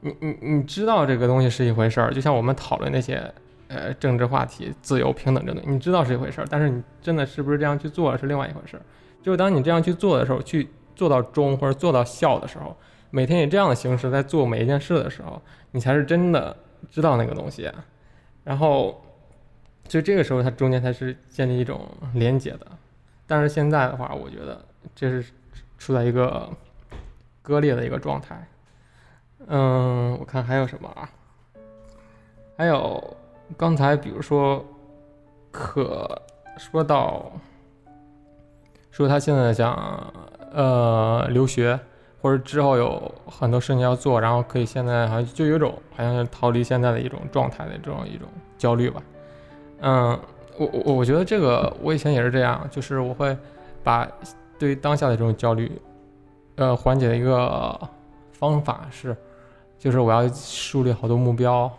[0.00, 3.32] 你你你知道这个东西是一回事儿，就像我们讨论那些
[3.68, 8.82] 呃政治话题、自由平等这东西，你知道是一回事儿，但是你真的是不是这样去做是另外一回事儿。
[9.22, 12.76] 就是当你这样去做的时候，去做到忠或者做到孝的时候，
[13.10, 16.56] 每天以这样的形式在做每一件事的时候，你才是真的。
[16.90, 17.70] 知道那个东西，
[18.44, 19.02] 然后
[19.86, 22.66] 就这个时候，它中间才是建立一种连接的。
[23.26, 24.64] 但是现在的话，我觉得
[24.94, 25.32] 这是
[25.78, 26.48] 处在一个
[27.42, 28.48] 割裂的一个状态。
[29.46, 31.10] 嗯，我看还有什么啊？
[32.56, 33.16] 还有
[33.56, 34.64] 刚才比如说，
[35.50, 36.22] 可
[36.56, 37.32] 说到
[38.90, 40.12] 说他现在想
[40.52, 41.78] 呃留学。
[42.28, 49.02] 或者之后有很多事情要做，然后可以现在好像就有种好像是逃离现在的一种状态的这种一种焦虑吧。
[49.80, 50.20] 嗯，
[50.58, 53.34] 我我我觉得这个我以前也是这样，就是我会
[53.82, 54.06] 把
[54.58, 55.72] 对当下的这种焦虑，
[56.56, 57.80] 呃，缓解的一个
[58.32, 59.16] 方法是，
[59.78, 61.70] 就是我要树立好多目标，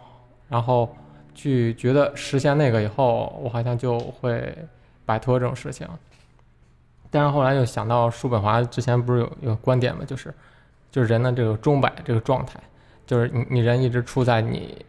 [0.48, 0.90] 然后
[1.36, 4.52] 去觉得实现那个以后，我好像就会
[5.06, 5.88] 摆脱这种事情。
[7.12, 10.32] 但是后来又想到叔本华之前不是有有观点嘛，就是，
[10.92, 12.60] 就是人的这个钟摆这个状态，
[13.08, 14.86] 就是你你人一直处在你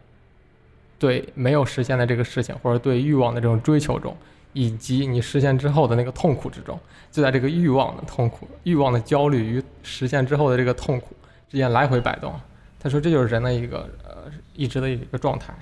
[0.99, 4.15] 对没有实现的这个事情，或者对欲望的这种追求中，
[4.53, 6.79] 以及你实现之后的那个痛苦之中，
[7.09, 11.15] 就在这个欲望的痛苦、欲望的焦虑与实现之后的这个痛苦
[11.49, 12.39] 之间来回摆动。
[12.79, 15.55] 他说这就是人的一个呃一直的一个状态。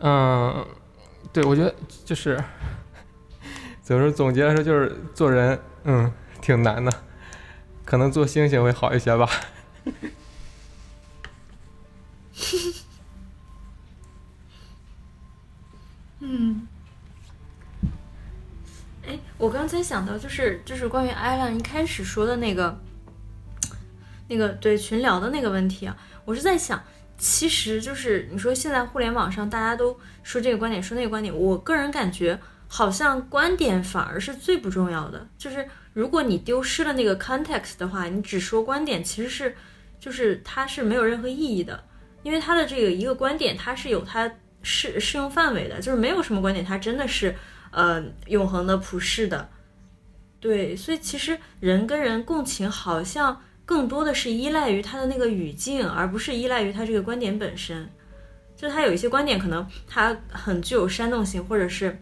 [0.00, 0.66] 嗯，
[1.32, 2.38] 对，我觉得就是。
[3.92, 6.90] 有时候总结来说，就是做人，嗯，挺难的，
[7.84, 9.28] 可能做星星会好一些吧。
[16.20, 16.66] 嗯，
[19.06, 22.80] 哎，我刚才想到，就是就是关于艾兰一开始说的那个，
[24.28, 26.82] 那个对群聊的那个问题啊，我是在想，
[27.18, 32.40] 其实就是你说现在互联网上大家都说这个观点，说那个观点，我个人感觉。
[32.74, 39.54] 好像观点反而是最不重要的，就是如果你丢失了那个 context 的话，你只说观点其实是，
[40.00, 41.84] 就是它是没有任何意义的，
[42.22, 47.36] 因为它的这个一个观点它是有它适适用范围的，就是没有什么观点它真的是
[47.72, 49.46] 呃永恒的普世的，
[50.40, 57.86] 对，所以其实人跟人共情好像更多的是依赖于他的那个语境，而不是依赖于他这个观点本身，
[58.56, 61.94] 就是他有一些观点可能它很具有煽动性，或者是。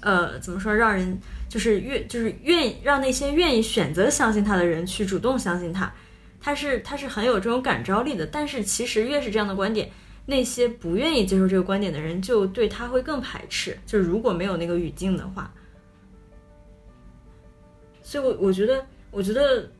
[0.00, 0.74] 呃，怎么说？
[0.74, 5.92] 让人就是愿，就是愿意让那些愿意选择相信他的人去主动相信他，
[6.40, 8.26] 他是他是很有这种感召力的。
[8.26, 9.90] 但是其实越是这样的观点，
[10.24, 13.78] 那些不愿意接受这个观点的人就对他会更排斥。
[13.84, 15.52] 就是如果没有那个语境的话，
[18.02, 19.70] 所以，我我觉得，我觉得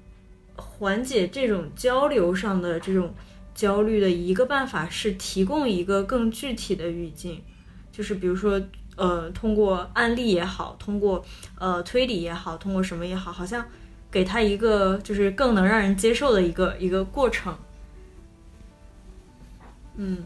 [0.55, 3.15] 缓解这种交流上的这种
[3.55, 7.43] 焦虑的一个办法是提供一个更具体的语境，
[7.91, 8.61] 就是比如说。
[9.01, 11.25] 呃，通过案例也好，通过
[11.59, 13.65] 呃推理也好，通过什么也好，好像
[14.11, 17.57] 给他一个就是更能让人接受的一个一个过程。
[19.97, 20.19] 嗯，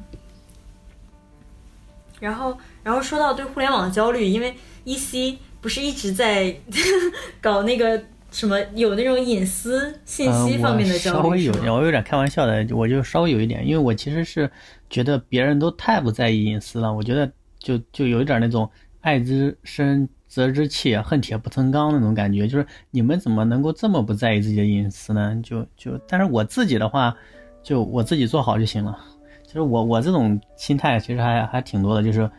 [2.18, 6.57] 然后然后说到对互联网的焦虑，因为 E C 不是一直在
[7.41, 8.03] 搞那个
[8.33, 14.51] 什么有那种隐私信息方面的焦虑，稍微有点，我有点开玩笑的，我就稍微有一点，因为我其实是
[14.91, 17.33] 觉得别人都太不在意隐私了，我觉得
[17.64, 18.68] 就就有一点那种
[19.00, 25.40] 爱之深责之切，恨铁不成钢那种感觉，就是你们怎么能够这么不在意自己的隐私呢？
[25.42, 27.16] 就就，但是我自己的话，
[27.62, 28.98] 就我自己做好就行了。
[29.46, 32.30] 其实我我这种心态其实还还挺多的，就是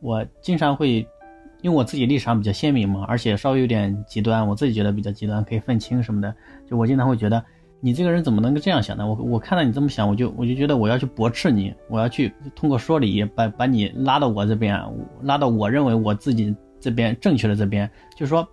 [0.00, 1.06] 我经常会，
[1.62, 6.34] 因为我自己立场比较鲜明嘛，而且稍微有点极端，我自己觉得比较极端，可以愤青什么的。
[6.68, 7.44] 就我经常会觉得，
[7.84, 9.06] 你这个人怎么能够这样想呢？
[9.06, 14.82] 我我看到你这么想，我就我就觉得我要去驳斥你，我要去通过说理把把你拉到我这边，
[15.20, 17.90] 拉到我认为我自己这边正确的这边。
[18.16, 18.48] 就是说，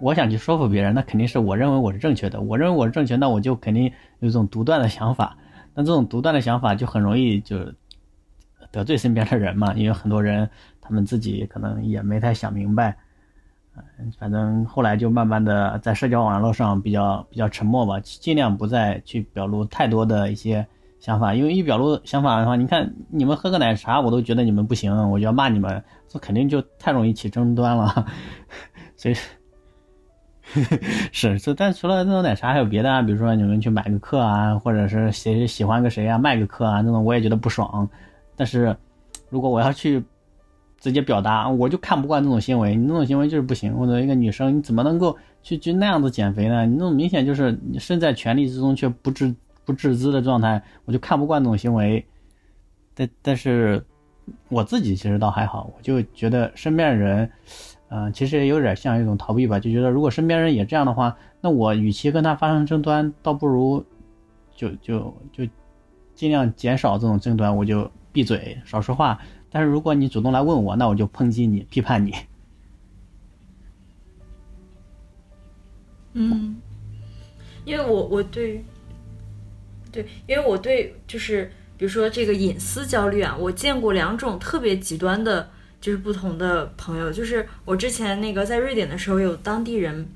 [0.00, 5.36] 我想去说服别人，那肯定是我认为我是正确的，我认为我是正确，那我就肯定有一种独断的想法。
[5.74, 7.58] 那这种独断的想法就很容易就
[8.72, 10.48] 得罪身边的人嘛，因为很多人
[10.80, 12.96] 他们自己可能也没太想明白，
[14.18, 20.66] 反正后来就慢慢的在社交网络上比较比较沉默吧，尽量不再去表露太多的一些
[21.00, 28.06] 想法，因为一表露想法的话，你看你们喝个奶茶我都觉得你们不行，我就要骂你们，这肯定就太容易起争端了，
[28.96, 29.16] 所以。
[31.10, 37.86] 是 是，但除了那种奶茶，还有别的啊，比如说你们去买个课啊，或者是谁喜欢个谁啊，卖个课啊，那种我也觉得不爽。
[38.36, 38.74] 但是，
[39.28, 40.02] 如果我要去
[40.86, 43.76] 直接表达，我就看不惯这种行为，你那种行为就是不行。
[43.76, 46.64] 或者一个女生，你怎么能够去去那样子减肥呢？
[46.64, 49.34] 你那种明显就是身在权力之中却不自
[49.64, 52.06] 不自知的状态，我就看不惯这种行为。
[52.94, 53.84] 但但是
[54.48, 57.28] 我自己其实倒还好，我就觉得身边人。
[57.88, 63.84] 嗯，其实也有点像一种逃避吧，就觉得如果身边人也这样的话，那我与其跟他发生争端，倒不如
[64.54, 65.44] 就就就
[66.14, 69.18] 尽量减少这种争端，我就闭嘴少说话。
[69.56, 72.14] 但是如果你主动来问我，那我就抨击你、批判你。
[76.12, 76.60] 嗯，
[77.64, 78.62] 因为我我对
[79.90, 85.48] 对，因为我对就是比如说这个隐私焦虑啊，我见过两种特别极端的。
[85.78, 90.08] 就是不同的朋友，就是我之前那个在瑞典的时候，有当地人，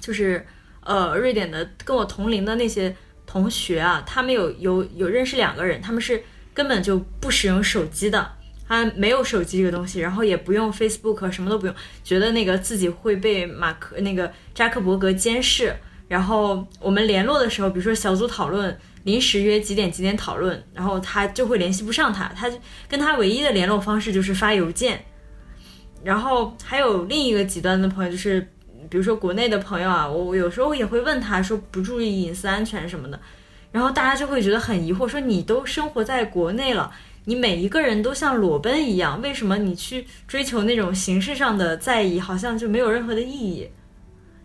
[0.00, 0.46] 就是
[0.80, 2.96] 呃瑞典的跟我同龄的那些
[3.26, 6.22] 同学啊，他们有有有认识两个人，他们是
[6.54, 8.35] 根本就不使用手机的，
[8.68, 15.74] 他没有手机这个东西，然后也不用 Facebook，什么都不用，觉得那个自己会被马克那个扎克伯格监视，
[16.08, 18.76] 然后我们联络的时候，比如说小组讨论。
[19.06, 22.50] 临时约几点几点讨论，然后他就会联系不上他，他
[22.88, 25.00] 跟他唯一的联络方式就是发邮件。
[26.02, 28.40] 然后还有另一个极端的朋友，就是
[28.90, 33.20] 比如说国内的朋友啊，我有时候也会问他说不注意隐私安全什么的，
[33.70, 36.92] 然后大家就会觉得很疑惑，说你都生活在国内了，
[37.26, 43.68] 你每一个人都像裸奔一样，为什么你去追求那种形式上的在意，好像就没有任何的意义？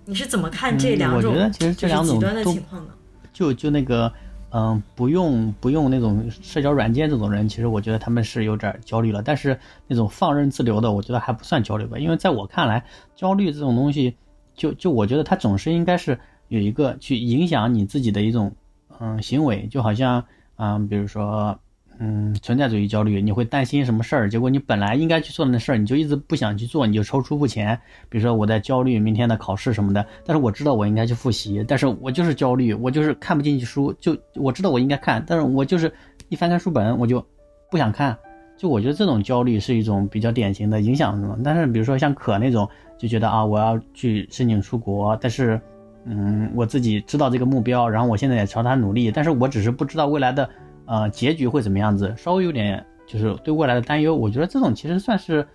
[0.03, 2.91] 你是怎么看这两种就是极端的情况呢？
[3.31, 4.11] 就就那个。
[4.53, 9.23] 嗯，不用不用那种社交软件这种人，其实我觉得他们是有点焦虑了。
[9.23, 9.57] 但是
[9.87, 11.97] 那种放任自流的，我觉得还不算焦虑吧。
[11.97, 12.83] 因为在我看来，
[13.15, 14.13] 焦虑这种东西，
[14.53, 16.19] 就就我觉得它总是应该是
[16.49, 18.53] 有一个去影响你自己的一种
[18.99, 20.21] 嗯行为，就好像
[20.57, 21.57] 嗯，比如说。
[22.03, 24.27] 嗯，存在主义焦虑，你会担心什么事儿？
[24.27, 27.79] 结果你本来应该去做的那事儿，你就一直不想去做，你就踌躇不前。
[28.09, 33.93] 比如说我在焦虑明天的考试什么的，但是我知道我应该去复习，但是我就是焦虑，我就是看不进去书。
[33.99, 35.93] 就我知道我应该看，但是我就是
[36.29, 37.23] 一翻开书本我就
[37.69, 38.17] 不想看。
[38.57, 41.39] 就我觉得这种焦虑是一种比较典型的影响。
[41.43, 45.61] 但是比如说像可那种，就觉得啊我要去申请出国，但是
[46.05, 50.49] 嗯我自己知道这个目标，然后我现在也朝他努力，但是我只是不知道未来的。
[50.91, 52.13] 呃，结局会怎么样子？
[52.17, 54.13] 稍微有点就是对未来的担忧。
[54.13, 55.47] 我觉得这种其实算是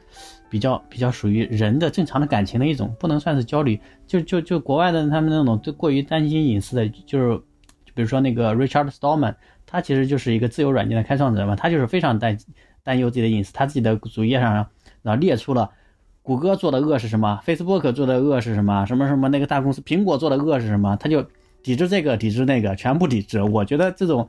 [0.48, 3.78] 比较比较属于人的正常的感情的一种，不能算是焦虑。
[4.06, 7.36] 就就就国外的他们那种对过于担心隐私的，就是
[7.92, 9.34] 比如说那个 Richard Stallman，
[9.66, 12.38] 他其实就是一个自由软件的开创者嘛，他就是非常担
[12.82, 13.52] 担忧自己的隐私。
[13.52, 14.66] 他自己的主页上
[15.02, 15.70] 然后列出了
[16.22, 21.22] 谷歌做的恶是什么，Facebook 做的恶是什么，什么什么那个大公司苹果做的恶是什么，他就
[21.62, 23.42] 抵制这个，抵制那个，全部抵制。
[23.42, 24.26] 我觉得这种。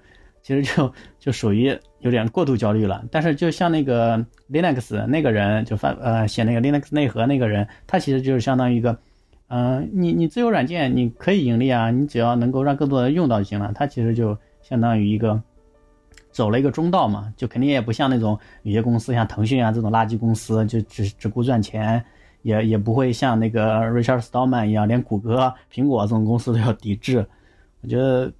[0.47, 4.17] 其实就就属于有点过度焦虑了，但是就像那个
[4.49, 8.97] Linux 那个人就发呃写那个 Linux 内核那个人，他其实就是相当于一个，
[9.49, 13.73] 嗯，你你自由软件你可以盈利啊，你只要能够让更多人用到就行了。
[13.75, 15.43] 他其实就相当于一个
[16.31, 22.01] 走了一个中道嘛，就肯定也不像那种有些公司，像腾讯啊这种垃圾公司，就只只顾赚钱，
[22.43, 27.27] 也也不会像那个 Richard Stallman 一样，连谷歌、苹果这种公司都要抵制。
[27.81, 28.31] 我觉得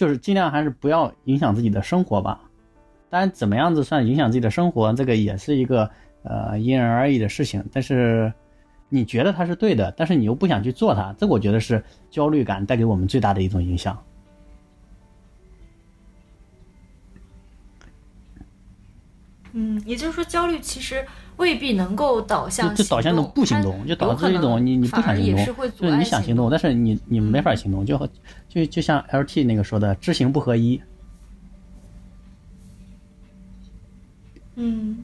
[0.00, 2.40] 就是尽量还是不要影响自己的生活吧。
[3.10, 5.90] 当然，怎么样子算影响自己的生活，这个也是一个
[6.22, 7.62] 呃因人而异的事情。
[7.70, 8.32] 但是
[8.88, 14.02] 你觉得它是对的，但是你又不想去做它，这我觉得是焦虑感带给我们最大的一种影响。
[19.52, 21.06] 嗯，也就是说，焦虑其实
[21.40, 25.46] 未必能够导向就导向一种不行动，就导致一种你你不想行动，
[25.78, 27.98] 就是你想行动，但是你你没法行动，就
[28.46, 30.78] 就就像 LT 那个说的，知行不合一。
[34.56, 34.98] 嗯，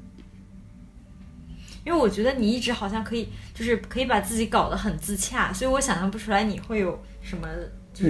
[1.87, 7.49] 因为我觉得你一直好像可以，就是可以把自己搞得很自洽，所以我想象不出来你会有什么。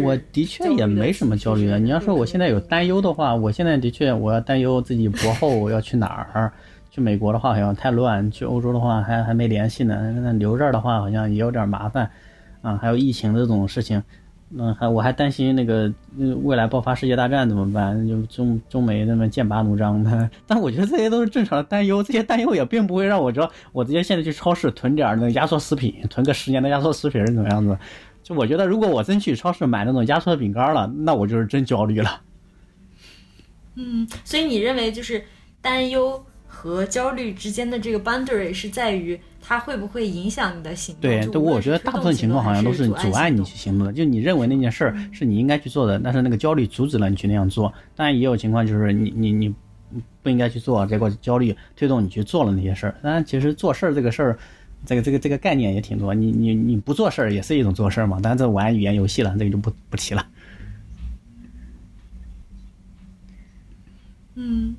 [0.02, 1.78] 我的确也没什么焦虑啊。
[1.78, 6.52] 你要说我现在有担忧的话，我现在的确我要担忧自己博后要去哪儿。
[6.96, 10.12] 去美国的话好像太乱，去欧洲的话还还没联系呢。
[10.12, 12.10] 那留这儿的话好像也有点麻烦
[12.62, 12.78] 啊。
[12.78, 14.02] 还有疫情这种事情，
[14.56, 15.92] 嗯，还我还担心那个
[16.42, 18.08] 未来爆发世界大战怎么办？
[18.08, 20.30] 就中中美那么剑拔弩张的。
[20.48, 27.76] 但我觉得这些都是正常的担忧，这些担忧也并不会让我知道我直接现在去超市囤点那压缩食品，囤个十年的压缩食品是怎么样子。
[28.22, 32.22] 就我觉得，如果我真去超市买那种压缩饼干了，那我就是真焦虑了。
[33.74, 35.22] 嗯，所以你认为就是
[35.60, 36.24] 担忧
[36.56, 41.02] 和焦虑之间的这个 boundary 是在于它会不会影响你的行动？
[41.02, 43.92] 对，对，我觉得大部分情况好像都是阻碍你去行动的。
[43.92, 47.70] 就你认为那件事儿是你应该去做的，但是那个焦虑阻止了你去那样做。
[47.94, 49.54] 当然也有情况就是你你你
[50.22, 52.94] 不应该去做，结果焦虑推动你去做了那些事儿。
[53.02, 54.38] 当然，其实做事儿这个事儿。
[54.84, 60.24] 这个这个这个概念也挺多，你你你不做事儿也是一种做事儿嘛，但是这玩语言游戏了，这个就不不提了。
[64.34, 64.76] 嗯，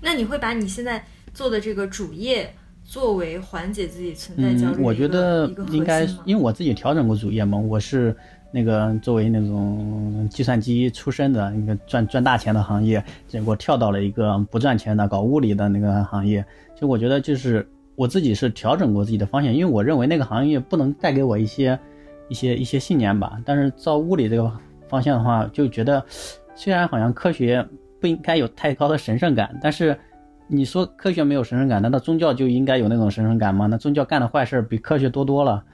[0.00, 2.52] 那你会把你现在做的这个主业
[2.84, 8.16] 作为缓解自己存在焦虑我觉得应该，因为我自己调整过主业嘛，我是
[8.52, 16.44] 那个作为那种计算机出身的，一个赚赚大钱的行业，结果跳到了一个不赚钱的搞物理的那个行业，
[16.74, 17.66] 其实我觉得就是。
[17.98, 21.76] 我自己是调整过自己的方向，因为我认为那个行业不能带给我一些、
[22.28, 23.42] 一些、一些信念吧。
[23.44, 24.48] 但是照物理这个
[24.88, 26.00] 方向的话，就觉得
[26.54, 27.66] 虽然好像科学
[28.00, 29.98] 不应该有太高的神圣感，但是
[30.46, 33.66] 你说科学没有神圣感，难道宗教就应该有那种神圣感吗？
[33.66, 35.64] 那宗教干的坏事比科学多多了。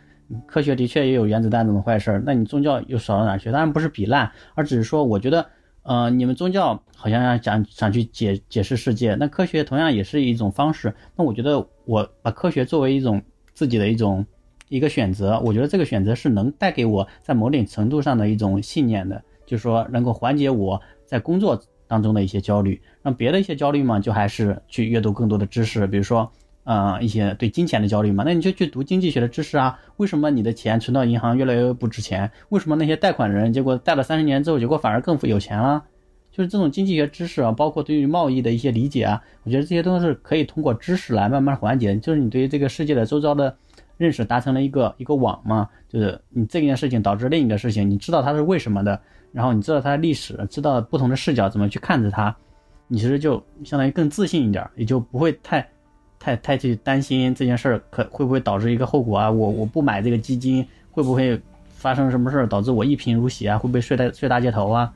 [0.47, 3.51] 科学的确也有原子弹这种坏事，那你宗教又少到哪去？
[3.53, 5.47] 当然不是比烂，而只是说我觉得。
[5.87, 10.95] 呃，你们宗教好像要讲想去解解释世界，那科学同样也是一种方式。
[11.15, 13.21] 那我觉得我把科学作为一种
[13.53, 14.25] 自己的一种
[14.71, 22.81] 一个选择，我觉得这个选择是能带给我在某种程度上的一种信念的，就是说能够缓解我在工作当中的一些焦虑。
[23.03, 26.31] 让别的一些焦虑嘛，就还是去阅读更多的知识，比如说。
[26.67, 29.79] 呃，一些对金钱的焦虑嘛，那你就去读经济学的知识啊。
[29.99, 32.31] 为什么你的钱存到银行越来越不值钱？
[32.49, 35.85] 为什么那些贷款人结果贷了三十年之后，结果反而更富有钱了？
[36.33, 41.95] 就是这种经济学知识啊，包括对于贸易的一些理解啊，我觉得这些都是可以通过知识来慢慢缓解。
[41.99, 43.55] 就是你对于这个世界的周遭的
[43.97, 49.01] 认识达成了一个一个网嘛，就是你这件事情导致另一个事情，你知道它是为什么的，
[49.33, 52.35] 然后你知道它的历史，知道不同的视角怎么去看着它，
[52.89, 55.67] 你其实就相当于更自信一点，也就不会太。
[56.17, 59.31] 太太去担心这件事儿可会不会导致一个后果啊？
[59.31, 61.39] 我我不买这个基金会不会
[61.69, 63.59] 发生什么事儿导致我一贫如洗啊？
[63.59, 64.91] 会不会睡在睡大街头啊？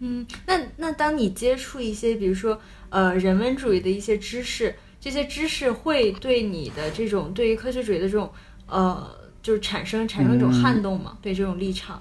[0.00, 2.60] 嗯，那那当你接触一些比如说
[2.90, 8.30] 呃人文主义的一些知识，这些知识会对你的这种对于科学主义的这种
[8.68, 9.04] 呃
[9.42, 11.18] 就是产生产生一种撼动吗？
[11.20, 12.00] 对这种立场？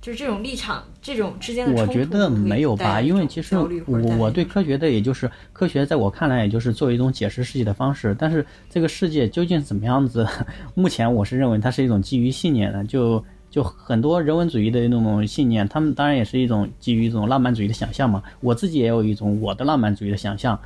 [0.00, 8.14] 就是这种立场，这种之间的我觉得没有吧，因为其实我我对科学的，也就是科学，在我看来，也就是作为一种解释世界的方式。
[8.16, 10.24] 但是这个世界究竟怎么样子？
[10.76, 18.22] 目前我是认为它是一种基于信念的，就就很多人文主义的那种信念，他们当然也是一种基于一种浪漫主义的想象嘛。
[18.40, 20.58] 我自己也有一种我的浪漫主义的想象，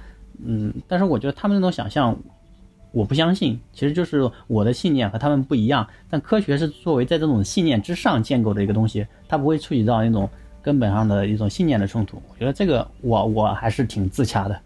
[0.45, 2.17] 嗯，但是我觉得他们那种想象。
[2.95, 5.89] 我不相信，其实就是我的信念和他们不一样。
[6.11, 10.29] 但科学是作为在这种信念之上建构的一个东西，它不会触及到那种
[10.61, 12.21] 根本上的一种信念的冲突。
[12.29, 14.61] 我觉得这个我我还是挺自洽的。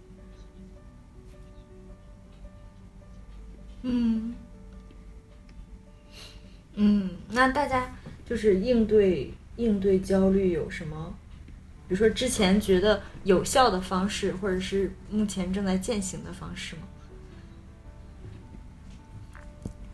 [3.83, 4.35] 嗯
[6.74, 7.89] 嗯，那大家
[8.29, 11.14] 就是应对应对焦虑有什么？
[11.89, 16.82] 比如说之前觉得有效的方式，或者是目前正在践行的方式吗？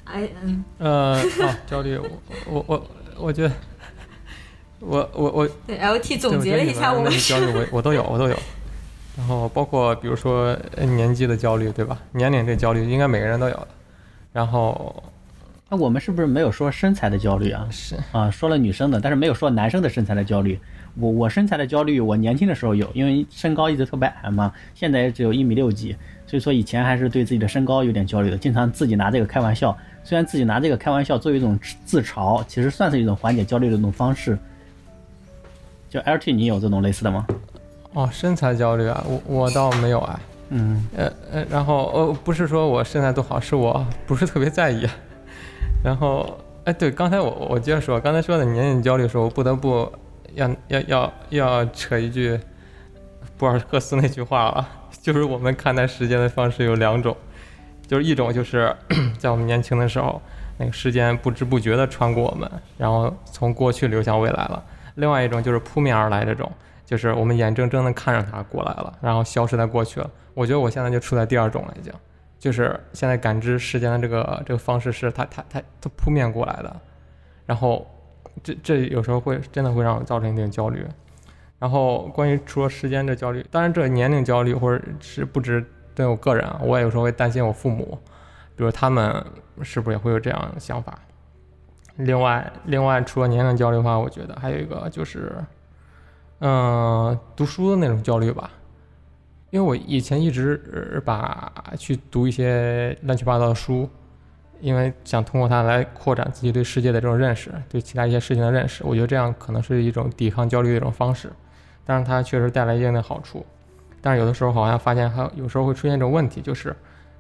[0.04, 2.08] 哎，嗯，呃，好焦虑，我
[2.46, 3.54] 我我我觉得
[4.80, 8.38] 我我我对 LT 总结了一下我们焦虑，我我都有我都有。
[9.16, 11.98] 然后包括比如说年纪的焦虑，对吧？
[12.12, 13.68] 年龄这焦虑应该每个人都有的。
[14.32, 15.02] 然后，
[15.72, 17.66] 那我们是不是没有说身材的焦虑啊？
[17.70, 20.60] 是啊，说了女生的，但是没有说男生的身材的焦虑。
[21.00, 25.96] 我我身材的焦虑，我年轻的时候有，因为身高一直特别矮嘛，现在也只有一米六几，
[26.26, 29.74] 所以说以前还是对自己的身高有点焦虑的，经常自己拿这个开玩笑。
[30.04, 34.38] 虽然自己拿这个开玩笑作为一种自嘲，其实算是一种缓解焦虑的一种方式。
[35.88, 37.26] 就 LT，你有这种类似的吗？
[37.94, 40.20] 哦，身材焦虑啊，我我倒没有啊。
[40.50, 44.86] 嗯，呃呃，然后呃，不是说我身材多好，是我不是特别在意。
[45.82, 49.92] 然后，哎，对，刚才我我接着说，刚才说的年龄焦虑的时候，我不得不
[50.34, 52.38] 要要要要扯一句
[53.36, 54.68] 博尔赫斯那句话了，
[55.02, 57.16] 就是我们看待时间的方式有两种，
[57.86, 58.74] 就是一种就是
[59.18, 60.22] 在我们年轻的时候，
[60.58, 64.62] 那个时间不知不觉的穿过我们，然后从过去流向未来了；
[64.94, 66.50] 另外一种就是扑面而来这种。
[66.84, 70.10] 就是我们眼睁睁的看着它过来了，然后消失在过去了。
[70.34, 71.90] 我觉得我现在就处在第二种了，已经，
[72.42, 76.76] 就是现在感知时间的这个这个方式是它它它它扑面过来的，
[77.46, 77.86] 然后
[78.42, 80.84] 这这有时候会真的会让我造成一定焦虑。
[81.60, 85.64] 然后关于除了时间这焦虑，当然这年龄焦虑或者是不止
[85.94, 87.96] 对我个人啊，我也有时候会担心我父母，
[88.56, 89.24] 比如他们
[89.62, 90.98] 是不是也会有这样的想法。
[91.94, 95.32] 另外另外除了年龄焦虑的话，我觉得还有一个就是。
[96.44, 98.50] 嗯，读书的那种焦虑吧，
[99.52, 103.86] 因为我以前一直把去读一些乱七八糟的书，
[104.62, 108.82] 因为想通过它来扩展自己对世界的这种认识，对其他一些事情的认识。
[108.82, 111.30] 我觉得这样可能是一种抵抗焦虑的一种方式，
[111.84, 113.44] 但是它确实带来一定的好处。
[114.00, 116.74] 但是有的时候好像发现还有时候会出现一种问题，就是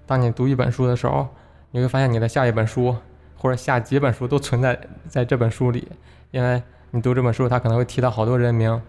[0.06, 1.28] 当你读一本书的时候，
[1.70, 2.96] 你会发现你的下一本书
[3.36, 5.86] 或者下几本书都存在在这本书里，
[6.30, 6.62] 因为
[6.92, 8.80] 你读这本书，它可能会提到好多人名。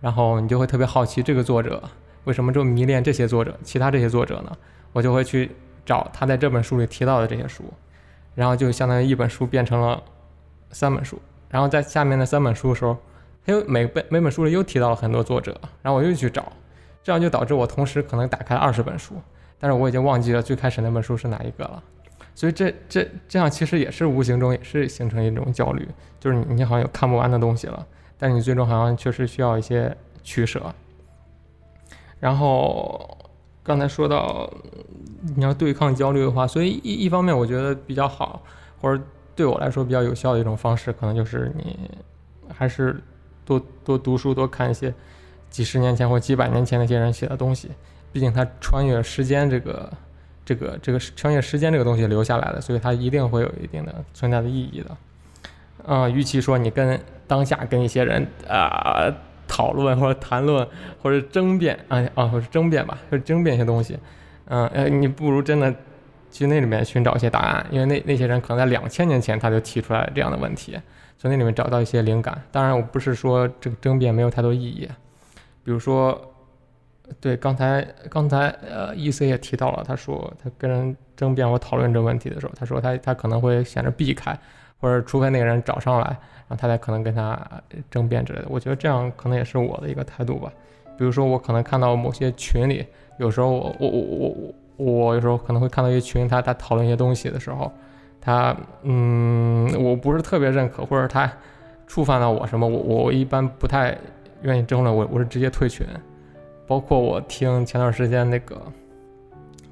[0.00, 1.82] 然后你就会特别好奇这个作者
[2.24, 4.52] 为什么这么迷恋这些作者，其他这些作者呢？
[4.92, 5.50] 我就会去
[5.84, 7.64] 找他在这本书里提到的这些书，
[8.34, 10.02] 然后就相当于一本书变成了
[10.70, 11.20] 三本书。
[11.50, 12.96] 然后在下面的三本书的时候，
[13.46, 16.52] 他又每本每本书里又提到了很多作者，然后我又去找，
[17.02, 19.14] 这样就导致我同时可能打开二十本书，
[19.58, 21.82] 但是我已经忘记了最开始那本书是哪一个了。
[22.34, 25.86] 所以这这这样其实也是无形中也是形成一种焦虑，
[26.18, 27.86] 就是你你好像有看不完的东西了。
[28.18, 30.74] 但是你最终好像确实需要一些取舍。
[32.24, 33.06] 然后
[33.62, 34.50] 刚才说到
[35.36, 38.42] 你要对抗焦虑的话，所以一一方面我觉得比较好，
[38.80, 39.02] 或者
[39.36, 41.90] 对我来说比较有效的一种方式，可能就是你
[42.48, 42.98] 还是
[43.44, 44.94] 多多读书，多看一些
[45.50, 47.70] 几十年前或几百年前那些人写的东西。
[48.10, 49.92] 毕竟他穿越时间这个
[50.46, 54.96] 这个这个穿越时间这个东西留下来的，所以它一定会有一定的存在的意义的。
[55.86, 59.12] 啊，与其说你跟当下跟一些人啊
[59.54, 60.66] 讨论 或者谈论
[61.00, 63.96] 或者争辩啊啊或者争辩吧，或者争辩一些东西，
[64.46, 65.72] 嗯呃，你不如真的
[66.30, 70.76] 去那里面寻找一些答案，因为那那些人可能在两千年前他就提出来这样的问题，
[71.18, 72.36] 从那里面找到一些灵感。
[72.50, 74.88] 当然，我不是说这个争辩没有太多意义，
[75.62, 76.20] 比如说，
[77.20, 84.36] 对刚才刚才呃，E C 也提到了，他说他跟人争辩或讨论这个问题的时候，他说他他可能会选择避开。
[84.80, 86.18] 或者除非那个人找上来，
[86.48, 87.38] 然后他才可能跟他
[87.90, 88.46] 争辩之类的。
[88.48, 90.52] 我觉得这样可能也是我的一个态度吧。
[90.96, 92.86] 比如说我可能看到某些群里，
[93.18, 97.72] 有时候我我我我我有时候可能会看到一群，他他讨论一些东西的时候，
[98.20, 101.30] 他嗯，我不是特别认可，或者他
[101.86, 103.96] 触犯到我什么，我我一般不太
[104.42, 105.86] 愿意争论，我我是直接退群。
[106.66, 108.62] 包括我听前段时间那个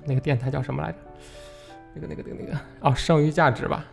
[0.04, 0.98] 那个电台叫什么来着？
[1.94, 3.84] 那个那个那个那个哦，剩余价值吧。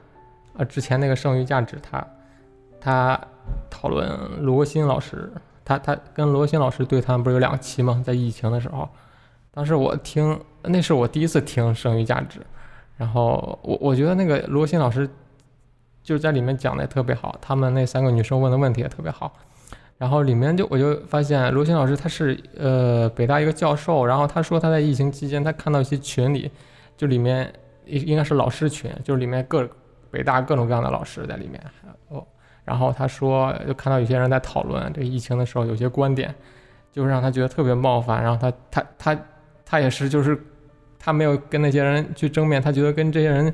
[0.57, 2.05] 啊，之前那个剩余价值，他
[2.79, 3.19] 他
[3.69, 4.09] 讨论
[4.41, 5.31] 罗新老师，
[5.65, 8.01] 他他跟罗新老师对谈不是有两期吗？
[8.05, 8.87] 在疫情的时候，
[9.51, 12.39] 当时我听，那是我第一次听剩余价值，
[12.97, 15.09] 然后我我觉得那个罗新老师
[16.03, 19.33] 就是在里面讲的也特别好，他们那三个女生问的问题也特别好，
[19.97, 26.51] 然后里面就我就发现罗新老师他是呃北大一个教授，然后他说他在疫情期间他看到一些群里，
[26.95, 27.51] 就里面
[27.85, 29.69] 应应该是老师群，就是里面各。
[30.11, 31.63] 北大各种各样的老师在里面，
[32.07, 32.25] 哦，
[32.69, 36.33] 然后他说，就看到有些人在讨论这个疫情的时候，有些观点，
[36.91, 38.21] 就是让他觉得特别冒犯。
[38.21, 39.19] 然后他他他
[39.65, 40.39] 他也是，就是
[40.99, 43.51] 他没有跟那些人去争辩，他觉得跟这些人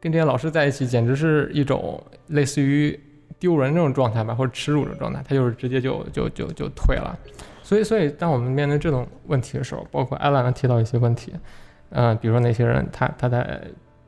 [0.00, 2.98] 跟这些老师在一起，简直是一种类似于
[3.38, 5.22] 丢人这种状态吧，或者耻辱的状态。
[5.28, 7.14] 他就是直接就就就就退了。
[7.62, 11.34] 所以所以当我们面对这种问题的时候，包括艾兰提到一些问题，
[11.90, 13.60] 嗯，比如说那些人他他在。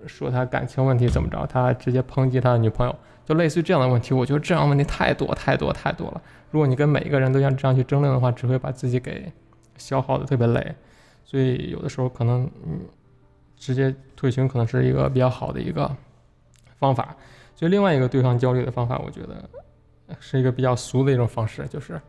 [0.07, 2.97] 说他感情问题怎么着，他直接抨击他的女朋友，
[3.31, 6.20] 就类似于这样的问题，我觉得这样的问题太多太多太多了。
[6.51, 9.33] 如果你跟每一个人都像这样去争论的话，只会把自己给
[9.76, 10.74] 消耗的特别累。
[11.24, 12.81] 所以有的时候可能，嗯，
[13.57, 15.89] 直接退群可能是一个比较好的一个
[16.81, 17.14] 方法。
[17.55, 19.49] 所以另外一个对抗焦虑的方法，我觉得
[20.18, 22.01] 是一个比较俗的一种方式，就是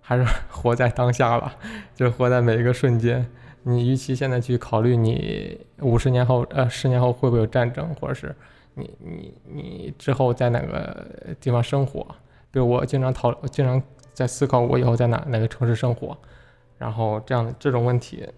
[0.00, 1.54] 还是 活在当下吧，
[1.94, 3.28] 就是活在每一个瞬间。
[3.64, 8.34] 你与其现在去考虑你五十年后、呃十年后会不会有战争，或者是
[8.74, 11.06] 你你你之后在哪个
[11.40, 12.06] 地方生活，
[12.50, 16.16] 比如我经常讨，经常在思考我以后在哪哪个城市生活，
[16.78, 18.28] 然后这样的这种问题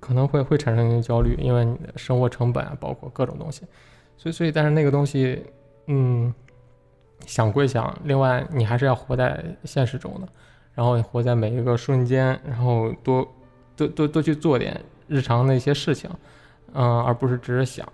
[0.00, 3.62] 可能会会产生一些焦虑，因为你的生活成本啊，包括各种东西，
[4.16, 5.44] 所以所以但是那个东西，
[5.86, 6.32] 嗯，
[7.26, 10.28] 想归想，另外你还是要活在现实中的，
[10.74, 13.26] 然后活在每一个瞬间，然后多。
[13.74, 14.78] 多多多去做点
[15.08, 16.08] 日常的一些事情，
[16.74, 17.90] 嗯，而不是只是想，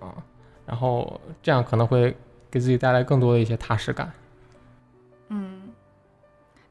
[0.69, 2.15] 然后这样可能会
[2.51, 4.13] 给自己带来更多的一些踏实感。
[5.29, 5.63] 嗯，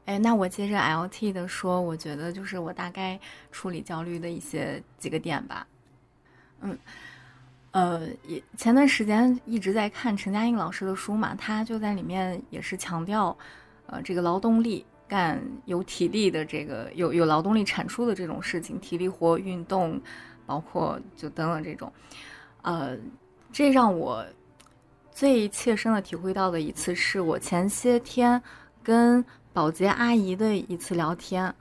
[0.06, 3.18] 哎，那我接着 LT 的说，我觉得就是我大概
[3.50, 5.66] 处理焦虑的一些几个点吧。
[6.60, 6.78] 嗯，
[7.72, 13.36] 呃，也前段时间一直在看陈嘉映老师的书嘛，他就在里面也是强调，
[13.86, 14.86] 呃，这个劳动力。
[15.08, 19.98] 干有体力的这个有有劳动力产出的这种事情，体力活、运动，
[20.44, 21.90] 包括就等等这种，
[22.60, 22.94] 呃，
[23.52, 24.24] 这让我
[25.10, 28.40] 最切身的体会到的一次，是我前些天
[28.82, 31.52] 跟保洁阿姨的一次聊天。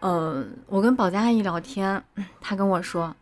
[0.00, 2.02] 嗯，我跟保洁阿姨聊天，
[2.40, 3.14] 她跟我说，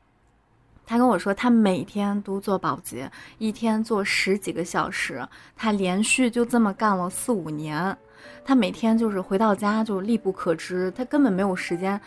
[0.86, 7.96] 她跟我说，她每天都做保洁，一天做十几个小时，她连续就这么干了四五年。
[8.44, 11.98] 他每天就是回到家就力不可支，他根本没有时间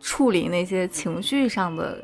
[0.00, 2.02] 处理那些情绪上的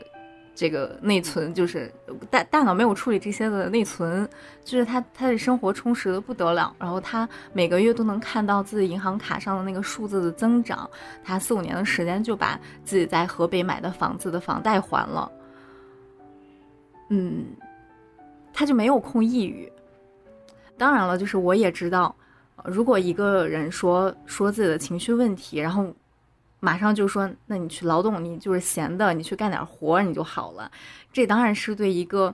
[0.54, 1.90] 这个内存，就是
[2.30, 4.28] 大大脑没有处理这些的内存，
[4.64, 6.74] 就是他他的生活充实的不得了。
[6.78, 10.88] 然后他每个月都能看到自己银行卡上的那个数字的增长，
[11.24, 15.30] 他四五年的时间就把自己在河北买的房子的房贷还了。
[17.08, 17.46] 嗯，
[18.52, 19.70] 他就没有空抑郁。
[20.76, 22.14] 当然了，就是我也知道。
[22.64, 25.92] 如果一个人说说自己的情绪问题，然后
[26.64, 30.70] 马上就说，那你去劳动，你就是闲的，你去干点活你就好了。
[31.12, 32.32] 这当然是对一个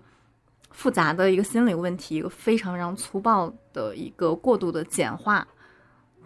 [0.70, 5.48] 复杂的一个心理问题一个非常非常粗暴的一个过度的简化。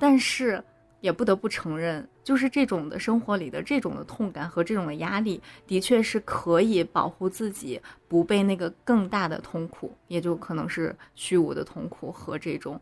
[0.00, 0.60] 但是
[1.00, 12.80] 也不得不承认，就是这种的生活里的这种的痛感和这种的压力，的确是可以保护自己不被那个更大的痛苦，也就可能是虚无的痛苦和这种。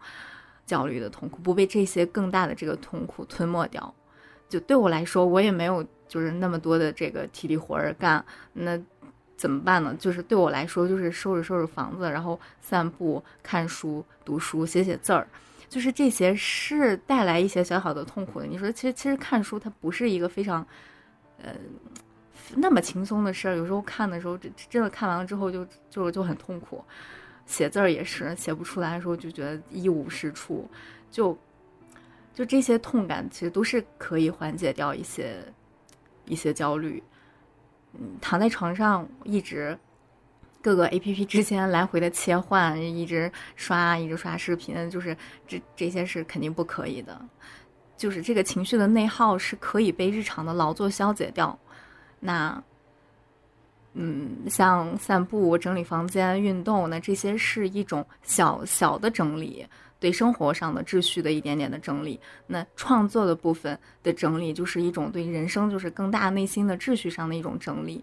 [0.67, 3.93] 焦虑的痛苦不被这些更大的这个痛苦吞没掉，
[4.51, 8.23] 就对我来说，我也没有就是那么多的这个体力活儿干，
[8.53, 8.79] 那
[9.37, 9.97] 怎么办呢？
[9.99, 15.27] 就是对我来说，就是收拾收拾房子，然后散步、看书、读书、写写字儿，
[15.69, 18.47] 就是这些是带来一些小小的痛苦的。
[18.47, 20.67] 你说，其实其实看书它不是一个非常，
[21.43, 21.55] 呃，
[22.57, 23.57] 那么轻松的事儿。
[23.57, 26.85] 有时候看的时候，真真的看完了之后，就就就很痛苦。
[27.47, 30.69] 写字儿也是写不出来的时候就觉得一无是处，
[31.11, 31.37] 就
[32.35, 35.37] 就这些痛感其实都是可以缓解掉一些
[36.25, 37.03] 一些焦虑。
[37.95, 39.79] 嗯，躺在床上一直
[40.63, 45.17] 各个 A P P 之间来回的切换，一直刷一直刷视频，就是
[45.47, 47.21] 这这些是肯定不可以的。
[47.97, 51.59] 就是这个情绪的内耗是可以被日常的劳作消解掉。
[52.19, 52.63] 那。
[53.95, 59.67] 嗯，像散步、整理房间、运动，那这些是一种小小的整理，
[60.01, 62.19] 对生活上的秩序的一点点的整理。
[62.49, 68.03] 那创作的部分的整理，就是一种对人生就是更大内心的秩序上的一种整理。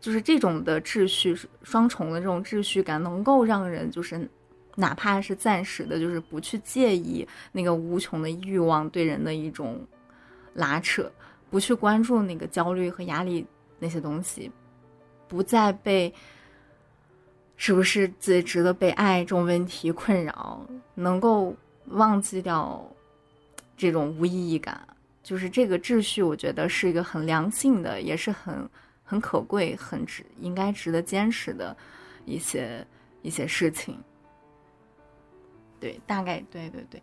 [0.00, 4.28] 就是这种的秩序，双重的这种秩序感，能够让人就是
[4.74, 9.84] 哪怕是暂时的，就是不去介意那个无穷的欲望对人的一种
[10.54, 11.10] 拉扯，
[11.50, 13.44] 不去关注那个焦虑和压力
[13.78, 14.50] 那些东西。
[15.28, 16.14] 不再被
[17.56, 20.60] 是不是自己值得被爱这种问题困扰，
[20.94, 21.54] 能够
[21.86, 22.84] 忘记掉
[23.76, 24.80] 这种无意义感，
[25.22, 28.68] 就是这个秩序，我觉得是一个很良性的，也是很
[29.04, 31.76] 很可贵、很值应该值得坚持的
[32.24, 32.86] 一些
[33.22, 33.98] 一些事情。
[35.80, 37.02] 对，大概对对对，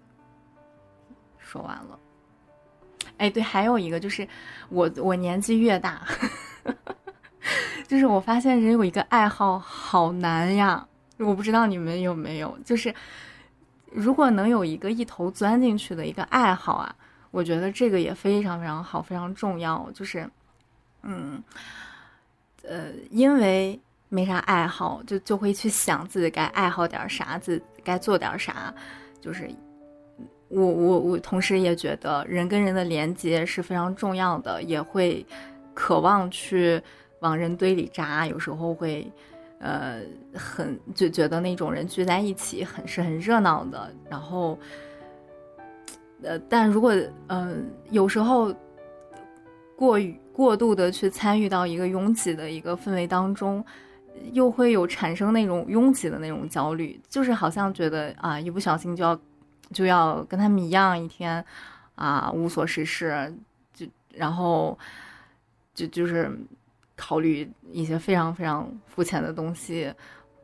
[1.37, 1.99] 说完了。
[3.17, 4.27] 哎，对，还有一个就是
[4.69, 6.07] 我我年纪越大。
[7.87, 9.59] 就是我发现人有一个爱好
[9.93, 10.83] 好难呀，
[11.19, 12.57] 我不知道你们有没有。
[12.65, 12.91] 就是
[13.91, 16.95] 如果能有一个一头钻进去的一个爱好啊，
[17.29, 19.87] 我觉得这个也非常非常好，非常重要。
[19.93, 20.27] 就是，
[21.03, 21.43] 嗯，
[22.63, 23.79] 呃，因为
[24.09, 28.73] 没啥爱好，就就会去想自己该爱好点啥，自该做点啥。
[29.21, 29.47] 就是
[30.47, 35.23] 我我我同时也觉得人跟人的连接是非常重要的，也会
[35.75, 36.81] 渴望去
[37.19, 39.07] 往人堆里扎，有时候会
[39.63, 40.01] 呃
[40.35, 44.59] 很就觉得那种人聚在一起很是很热闹的，然后
[46.21, 46.93] 呃但如果
[47.29, 48.53] 嗯有时候
[49.75, 53.65] 过于过度的去参与到一个拥挤的一个氛围当中。
[54.31, 59.19] 又会有产生那种拥挤的那种焦虑，就是好像觉得啊，一不小心就要
[59.71, 61.43] 就要跟他们一样，一天
[61.95, 63.35] 啊无所事事，
[63.73, 64.77] 就然后
[65.73, 66.31] 就就是
[66.95, 69.93] 考虑一些非常非常肤浅的东西，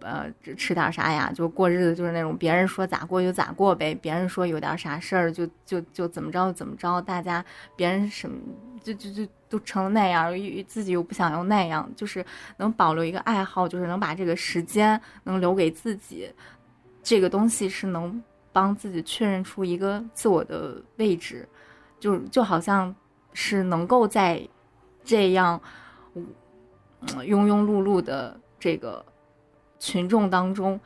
[0.02, 1.32] 呃，吃点啥呀？
[1.34, 7.44] 就过日子就是那种别人说咋过就咋过呗，别人说有点啥事儿就就就怎么着怎么着，大家
[7.76, 8.38] 别人什么。
[8.82, 10.34] 就就就都成了那样，
[10.66, 12.26] 自己又不想要那样，就是
[12.56, 16.34] 能保留一个爱好，就是能把这个时间能留给自己，
[17.04, 18.24] 这个东西是能
[18.54, 21.46] 帮自己确认出一个自我的位置，
[22.00, 22.96] 就就好像
[23.34, 24.42] 是能够在
[25.04, 25.62] 这样
[27.08, 29.06] 庸庸碌碌的这个
[29.80, 30.80] 群众当中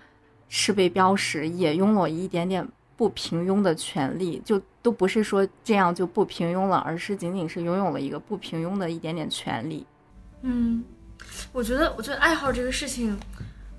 [0.50, 2.68] 是被标识，也拥有一点点。
[2.96, 9.86] 不平庸的权利，就都不是说这样就不平庸了，而是仅仅是拥有了一个不平庸的一点点权利。
[10.44, 10.84] 嗯，
[11.52, 13.20] 我觉得，我觉得爱好这个事情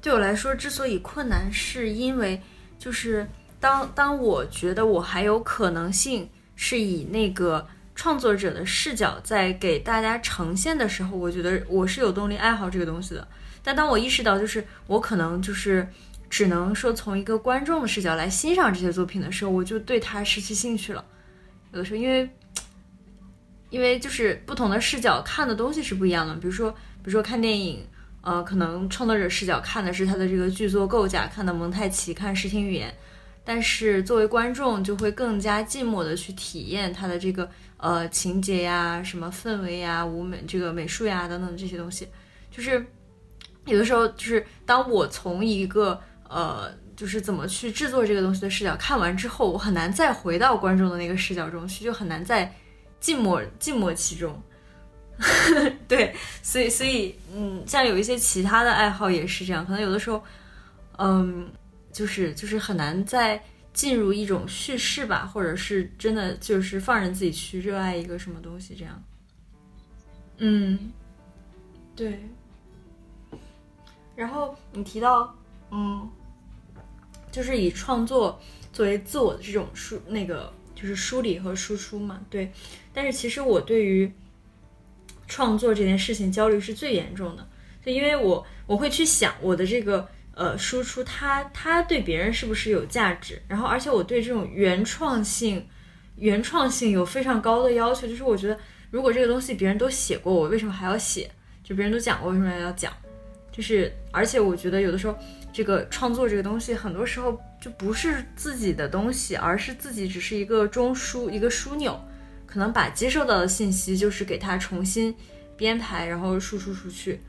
[0.03, 2.39] 对我来说之所以困难，是因为
[2.77, 3.27] 就是
[3.61, 7.65] 当当我觉得我还有可能性是以那个
[7.95, 13.27] 创作者的视角在给大家呈现的时候，我觉得我是有动力爱好这个东西的。
[13.63, 15.87] 但当我意识到就是我可能就是。
[16.31, 21.05] 只能说从一个观众的视角来欣赏这些作品的时候，我就对他失去兴趣了。
[21.71, 22.29] 有的时候，因为，
[23.71, 26.35] 因为就是不同的视角看的东西是不一样的。
[26.35, 27.87] 比如说，比如说看电影，
[28.23, 32.89] 呃，可能创作者视角看的是他的这个剧作构架，看的蒙太奇，看视听语言；
[33.45, 42.09] 但是作为观众，就会更加静默的去体验它的这个呃情节呀、什么氛围呀、舞美这个美术呀等等这些东西。
[42.51, 42.85] 就是
[43.67, 52.51] 有的时候，就是当我从一个呃，就是怎么去制作这个东西的视角，看完之后，我很难再回到观众的那个视角中去，就很难再
[53.01, 54.41] 静默静默其中。
[55.87, 60.23] 对，所以所以嗯，像有一些其他的爱好也是这样，可能有的时候，
[60.99, 61.49] 嗯，
[61.95, 63.43] 就是就是很难再
[63.73, 69.03] 进入一种叙事吧，或者是真的就是放任自己去热爱一个什么东西这样。
[70.37, 70.93] 嗯，
[71.97, 72.29] 对。
[74.15, 75.35] 然后你提到
[75.71, 76.11] 嗯。
[77.33, 78.41] 就是以创作
[78.73, 82.53] 作为自我的这种梳那个就是梳理和输出嘛，对。
[82.93, 84.09] 但是其实我对于
[85.27, 87.45] 创作这件事情焦虑是最严重的，
[87.85, 93.41] 就因为我我会去想我的这个呃输出，它它对别人是不是有价值？
[93.49, 95.67] 然后而且我对这种原创性
[96.17, 98.59] 原创性有非常高的要求，就是我觉得
[98.91, 101.31] 如果这个东西别人都写过，我为什么还要写？
[101.63, 102.93] 就别人都讲过，为什么要讲？
[103.51, 105.17] 就是而且我觉得有的时候。
[105.57, 111.97] 这个创作这个东西，很多时候就不是自己的东西，而是自己只是一个中枢，一个枢纽，
[112.45, 115.15] 可能把接受到的信息就是给它重新
[115.57, 117.21] 编排，然后输出出去。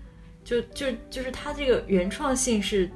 [0.46, 2.88] 就就就是它这个原创性是，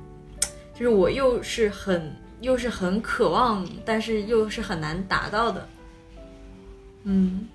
[0.73, 5.67] 就是我又是很又是很渴望，但是又是很难达到的。
[7.03, 7.49] 嗯，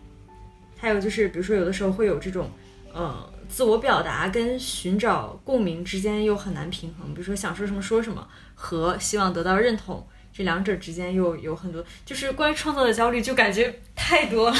[0.77, 2.51] 还有就是比如说有的时候会有这种，
[2.93, 3.31] 呃。
[3.47, 14.57] 自我表达跟寻找共鸣之间又很难平衡，比如说想说什么说什么和希望得到认同这两者之间又有很多，就是关于创作的焦虑就感觉太多了。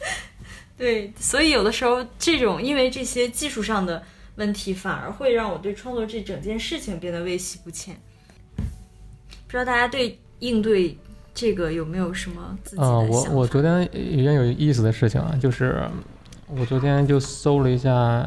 [0.76, 4.02] 对，所以有的时候这种因为这些技术上的
[4.36, 7.96] 问题，反而会让我对创作这整件事情变得畏喜不前。
[8.56, 10.96] 不知道大家对应对
[11.34, 13.30] 这个有没有什么自己的想法？
[13.30, 15.82] 我我昨天有件有意思的事情啊，就是。
[16.48, 18.24] 我昨天就搜了一下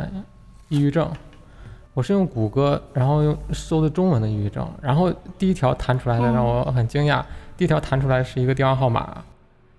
[0.68, 1.10] 抑郁症，
[1.94, 7.24] 我是用谷歌，然后用搜的中文的抑郁症，然后第一条弹出来的让我很惊讶，
[7.56, 9.24] 第一条弹出来是一个电话号码，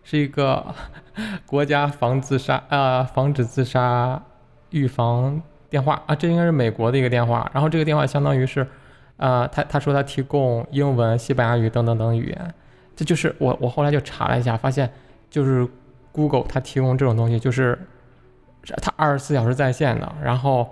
[0.03, 0.75] 是一个
[1.45, 4.23] 国家防自杀啊防止自杀
[4.71, 8.67] 预防电话啊，这应该是美国的一个电话，然后这个电话相当于是，
[9.17, 12.55] 啊他他说他提供英文、西班牙语等等等语言，
[12.95, 14.91] 这就是我我后来就查了一下，发现
[15.31, 15.67] 就是
[16.13, 17.79] Google 它提供这种东西就是。
[18.83, 20.69] 它二十四小时在线的，然后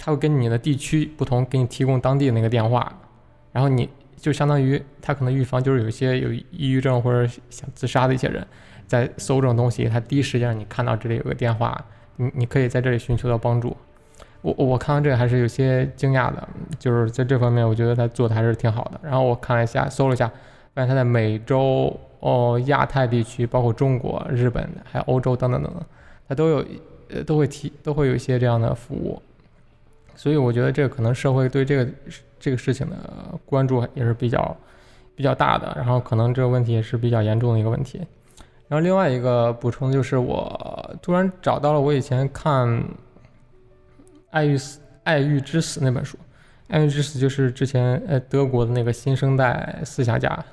[0.00, 2.92] 它会跟你的地区不同，给你提供当地的那个电话，
[3.52, 8.44] 然后你就相当于它可能预防，就是有一些有抑郁症或者想自杀的一些人，
[8.88, 11.80] 在搜这种东西，它第一时间让你看到这里有个电话，
[12.16, 13.76] 你你可以在这里寻求到帮助。
[14.42, 19.00] 我我看到这个还是有些惊讶的，就是在这方面我觉得他做的还是挺好的。
[19.02, 20.26] 然后我看了一下，搜了一下，
[20.74, 25.82] 发现他在美洲、哦亚太地区，包括中国、日本，还有欧洲等等等等，
[26.28, 26.64] 他都有
[27.08, 29.20] 呃都会提都会有一些这样的服务。
[30.14, 31.90] 所以我觉得这个可能社会对这个
[32.38, 32.96] 这个事情的
[33.46, 34.56] 关注也是比较
[35.14, 38.00] 比较大的，然后可能这个问题也是比较严重的一个问题。
[38.68, 42.68] 然后另外一个补充就是，我突然找到了我以前看
[44.30, 46.16] 《爱欲死爱欲之死》那本书，
[46.68, 50.44] 《爱欲之死》就是之前呃德国的那个新生代思想家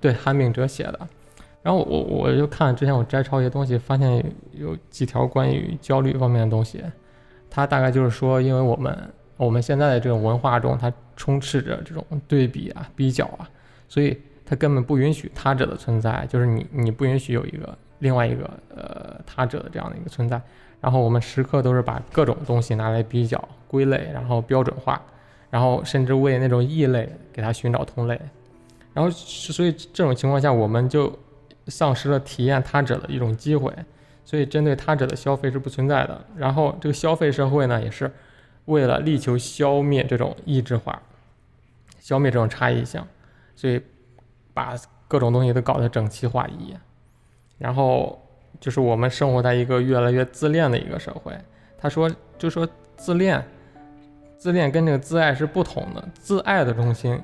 [0.00, 1.08] 对韩炳哲写的。
[1.62, 6.82] 然后我我就看之前我摘抄一些东西，发现有几条关于焦虑方面的东西。
[7.48, 8.98] 他大概就是说，因为我们
[9.36, 13.48] 我们现在的这种文化中，它充斥着这种对比啊、比较啊，
[13.88, 14.16] 所以。
[14.44, 20.38] 他根本不允许他者的存在，就是你，你不允许有一个另外一个呃他者的这样的一个存在。
[20.82, 25.00] 然后我们时刻都是把各种东西拿来比较、归类，然后标准化，
[25.48, 28.20] 然后甚至为那种异类给它寻找同类。
[28.92, 31.18] 然后所以这种情况下，我们就
[31.68, 33.72] 丧失了体验他者的一种机会。
[34.26, 36.22] 所以针对他者的消费是不存在的。
[36.36, 38.12] 然后这个消费社会呢，也是
[38.66, 41.00] 为了力求消灭这种异质化，
[41.98, 43.02] 消灭这种差异性，
[43.56, 43.80] 所以。
[44.54, 44.76] 把
[45.08, 46.76] 各种东西都搞得整齐划一，
[47.56, 48.21] 然后
[48.60, 51.32] 就是我们生活在一个越来越自恋的一个社会。
[51.78, 53.44] 他说，就说自恋，
[54.36, 56.08] 自恋跟这个自爱是不同的。
[56.14, 57.20] 自爱的中心，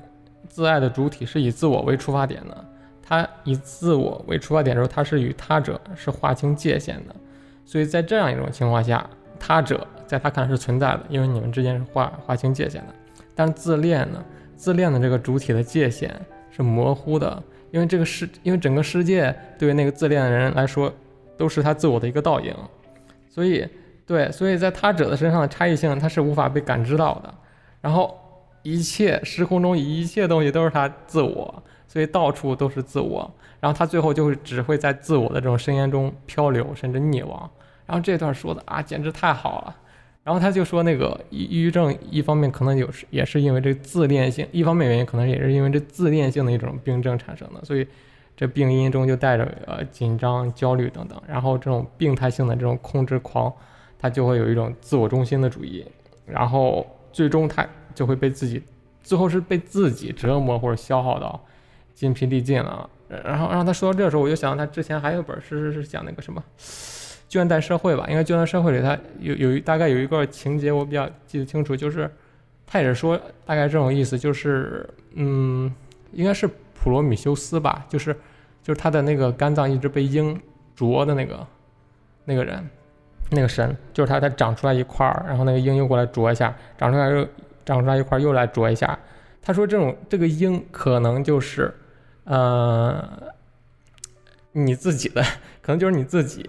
[0.47, 2.65] 自爱的主体是以自我为出发点的。
[3.01, 7.15] 他以自我为出发点的时候，他是与他者是划清界限的。
[7.65, 9.09] 所以在这样一种情况下，
[9.39, 12.93] 他者在他看来是存在的，因为你们之间是划划清界限的。
[13.33, 14.23] 但自恋呢？
[14.55, 16.13] 自恋的这个主体的界限。
[16.51, 20.91] 是模糊的，因为这个世，因为整个世界对于那个自恋的人来说，
[21.39, 22.53] 都是他自我的一个倒影，
[23.29, 23.65] 所以，
[24.05, 27.33] 对，所以在他者的身上的差异性，他是无法被感知到的。
[27.79, 28.13] 然后，
[28.61, 33.33] 一切时空中一切东西都是他自我，所以到处都是自我。
[33.61, 37.49] 然后他最后就会只会在自我的这种深渊中漂流，甚至溺亡。
[37.85, 39.75] 然后这段说的啊，简直太好了。
[40.25, 47.87] 然后他就说，那个抑郁症一方面可能有是也是因为这自恋性，一方面原因可能也是因为这自恋性的一种病症产生的，所以
[48.39, 51.21] 这病因中就带着呃紧张、焦虑等等。
[51.27, 53.53] 然后这种病态性的这种控制狂，
[53.97, 55.85] 他就会有一种自我中心的主义，
[56.25, 58.63] 然后最终他就会被自己，
[59.03, 61.37] 最后是被自己折磨或者消耗到
[61.93, 62.89] 筋疲力尽了。
[63.09, 66.41] 然后让他说到这时候，我就想到他之前还有本诗是是讲那个什么。
[67.29, 72.09] 倦怠社会吧，应该倦怠社会里，他有有一大概有一个情节，我比较记得清楚，就是
[72.65, 75.71] 他也是说大概这种意思，就是嗯，
[76.13, 78.15] 应该是普罗米修斯吧，就是
[78.69, 80.39] 就是他的那个肝脏一直被鹰
[80.75, 81.47] 啄的那个
[82.23, 82.69] 那个人，
[83.31, 87.27] 那个神，就是他他长出来一块儿，然后那个鹰又过来啄一下，长出来又
[87.65, 88.99] 长出来一块儿又来啄一下。
[89.41, 91.73] 他说这种这个鹰可能就是
[92.25, 93.03] 呃
[94.51, 95.23] 你自己的，
[95.63, 96.47] 可能就是你自己。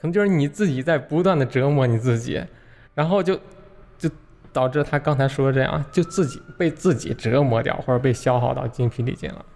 [0.00, 2.44] 可能就是你自己在不断的折磨你自己，
[2.96, 3.38] 然后就
[3.96, 4.10] 就
[4.52, 9.46] 导致他刚才说的这样，就自己被自己折磨掉，或者被消耗到精疲力尽了。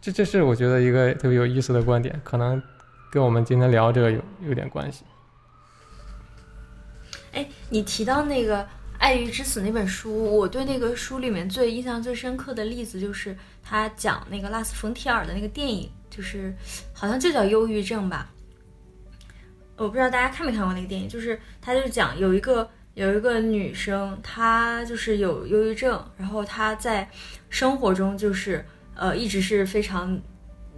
[0.00, 2.62] 这这是我觉得一个特别有意思的观点，可能
[3.10, 5.04] 跟我们今天聊这个有有点关系。
[7.32, 8.58] 哎，你提到那个
[8.98, 16.54] 《爱欲之死》那本书，我对那个书里面最印象最深刻的例子就是他讲那个拉斯冯提尔的那个电影，就是
[16.92, 18.30] 好像就叫《忧郁症》吧。
[19.76, 27.10] 我不知道大家看没看过那个电影，就是他就讲有一个有一个女生，她就是有忧郁症，然后她在
[27.50, 28.64] 生活中就是
[28.96, 30.20] 呃一直是非常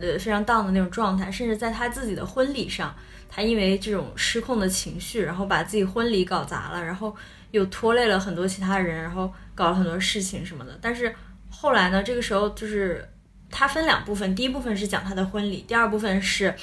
[0.01, 2.95] 呃非常 down 的那种状态，甚至在他自己的婚礼上，
[3.29, 7.15] 他因为这种失控的情绪，然后把自己婚礼搞砸了，然后
[7.51, 10.79] 又拖累了很多其他人，然后搞了很多事情什么的。
[10.81, 11.15] 但是
[11.51, 13.09] 后来呢，这个时候就是
[13.51, 16.55] 他分两部分，第一部分是讲他的婚礼，第二部分是。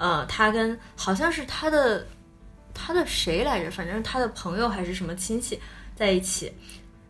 [0.00, 2.06] 呃，他跟好像是他的，
[2.72, 3.68] 他的谁来着？
[3.68, 5.58] 反正他的朋友还是什么亲戚
[5.96, 6.52] 在一起。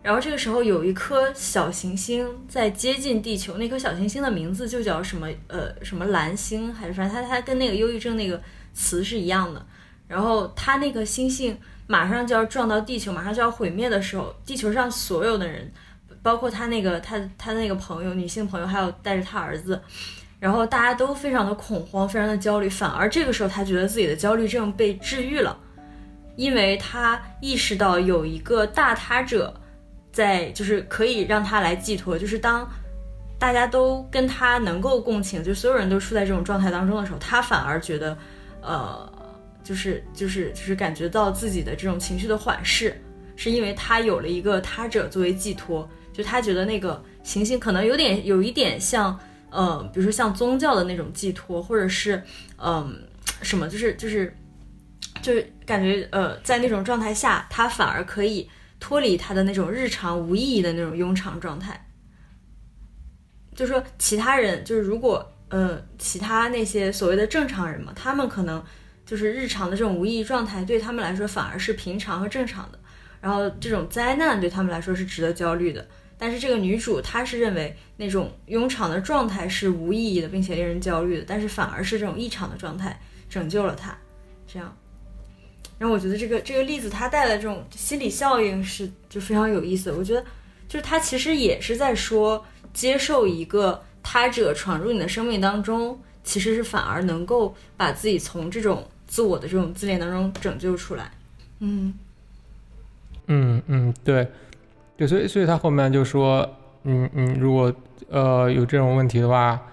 [0.09, 5.29] 然后这个时候有一颗小行星在接近地球，那颗小行星的名字就叫什么？
[5.49, 8.41] 呃，什么蓝星还是反正它它跟那个忧郁症那个
[8.73, 9.63] 词是一样的。
[10.07, 11.55] 然后它那个星星
[11.87, 15.71] 马上就要撞到地球，马上就要毁灭的时候，地球上所有的人，
[16.23, 19.79] 包括他那个他他那个朋友，女性朋友，还有带着他儿子。
[20.41, 25.55] 然后大家都非常的恐慌，非常的焦虑，反而这个时候他觉得自己的焦虑症被治愈了，
[26.35, 29.53] 因为他意识到有一个大他者
[30.13, 32.19] 在，就是可以让他来寄托。
[32.19, 32.69] 就是当
[33.39, 38.17] 大家都跟他能够共情，就所有人都处在这种状态当中的时候，他反而觉得，
[38.61, 39.13] 呃，
[39.63, 43.01] 就是就是就是感觉到自己的这种情绪的缓释，
[43.37, 45.89] 是因为他有了一个他者作为寄托。
[46.13, 49.19] 就他觉得那个行星可能有点有一点像。
[49.51, 52.23] 呃，比如说像宗教的那种寄托，或者是
[52.59, 53.03] 嗯
[53.41, 54.31] 什么，就是就是
[55.23, 58.47] 就是感觉呃，在那种状态下，他反而可以
[58.81, 61.89] 脱离他的那种日常无意义的那种庸常状态。
[63.55, 68.62] 就说其他人，就是如果呃其他那些所谓的正常人嘛，他们可能
[69.05, 72.79] 就是日常的这种无意义状态，对他们来说反而是平常和正常的。
[73.20, 75.87] 然后这种灾难对他们来说是值得焦虑的。
[76.16, 81.24] 但是这个女主她是认为那种庸常的状态是无意义的，并且令人焦虑的。
[81.26, 83.97] 但是反而是这种异常的状态拯救了她，
[84.47, 84.76] 这样。
[85.79, 89.93] 然后我觉得这个这个例子它带来这种心理效应是就非常有意思。
[89.93, 90.22] 我觉得
[90.68, 101.11] 就是它其实也是在说，接受一个他者闯入你的生命当中，其实是反而能够把自己从这种自我的这种自恋当中拯救出来。
[101.61, 101.95] 嗯
[103.26, 104.26] 嗯嗯，对。
[104.97, 106.45] 对，所以所以他后面就说，
[106.83, 107.72] 嗯嗯，如果
[108.11, 109.64] 呃有这种问题的话，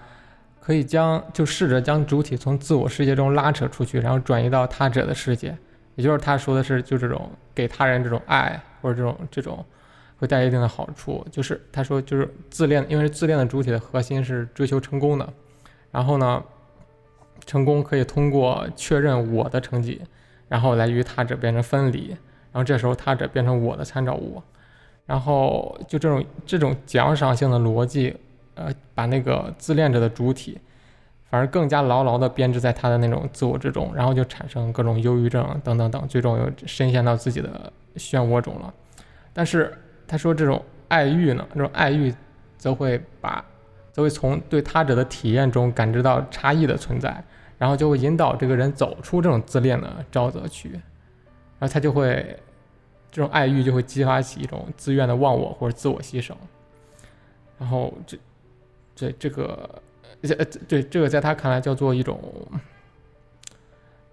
[0.60, 5.58] 可以将就试着将主体从自我世界中拉扯出去，然后转移到他者的世界。
[5.96, 9.64] 也就是他说的是，就这种给他人这种爱或者这种这种
[10.18, 11.26] 会带一定的好处。
[11.32, 15.32] 就是他说，就是自恋，因为自恋的主体的核心是追求成功的，
[15.90, 16.42] 然后呢，
[17.44, 20.00] 成功可以通过确认我的成绩，
[20.48, 22.08] 然后来与他者变成分离，
[22.52, 24.42] 然后这时候他者变成我的参照物。
[25.06, 28.16] 然后就这种这种奖赏性的逻辑，
[28.54, 30.58] 呃，把那个自恋者的主体，
[31.36, 38.72] 而更加牢牢地编织在他的那种自我之中，然后就产生各种忧郁症等等等，最终又深陷到自己的漩涡中了。
[39.32, 39.72] 但是
[40.06, 42.14] 他说这种爱欲呢，这种爱欲，
[42.56, 43.44] 则会把，
[43.92, 47.22] 则会从对他者的体验中感知到差异的存在，
[47.58, 50.80] 然后就会引导这个人走出这种自恋的沼泽区，然
[51.60, 52.38] 后他就会。
[53.08, 56.34] 这种爱欲就会激发起一种自愿的忘我或者自我牺牲，
[57.58, 58.18] 然后这、
[58.94, 59.80] 这、这个，
[60.22, 62.20] 呃，对，这个在他看来叫做一种，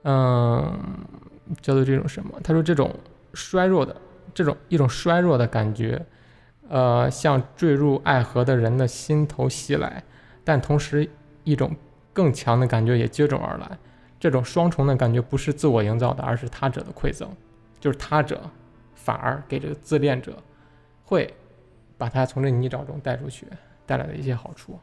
[0.04, 0.80] 嗯，
[1.62, 2.40] 叫做这种什么？
[2.44, 2.94] 他说这种
[3.34, 3.96] 衰弱的
[4.34, 6.06] 这种一种衰弱的感觉，
[6.70, 10.04] 呃，像坠入爱河的人的心头袭来，
[10.44, 11.10] 但同时
[11.44, 11.76] 一种
[12.12, 13.78] 更强的感觉也接踵而来。
[14.20, 17.30] 这种双重的感觉不是自我营造的，而是他者的馈赠，
[17.80, 18.42] 就是他者。
[18.96, 20.42] 反而给这个自恋者，
[21.04, 21.34] 会
[21.98, 23.46] 把他从这泥沼中带出去，
[23.86, 24.80] 带来的一些好处。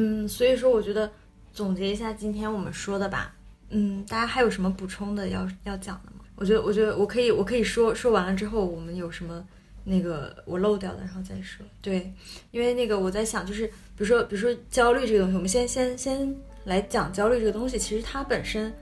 [0.00, 1.10] 嗯，所以说我觉得
[1.52, 3.34] 总结一下今天我们说的吧。
[3.70, 6.24] 嗯，大家还有什么补充的要要讲的吗？
[6.36, 9.44] 我觉得，我觉得我可以，我可以说说完了之后，我们有什么
[9.82, 11.66] 那个我漏掉的，然后再说。
[11.82, 12.12] 对，
[12.52, 16.32] 因为那个我在想，就是比如说，比如说焦虑这个东西，我们先先先
[16.62, 18.72] 来讲焦虑这个东西，其实它本身。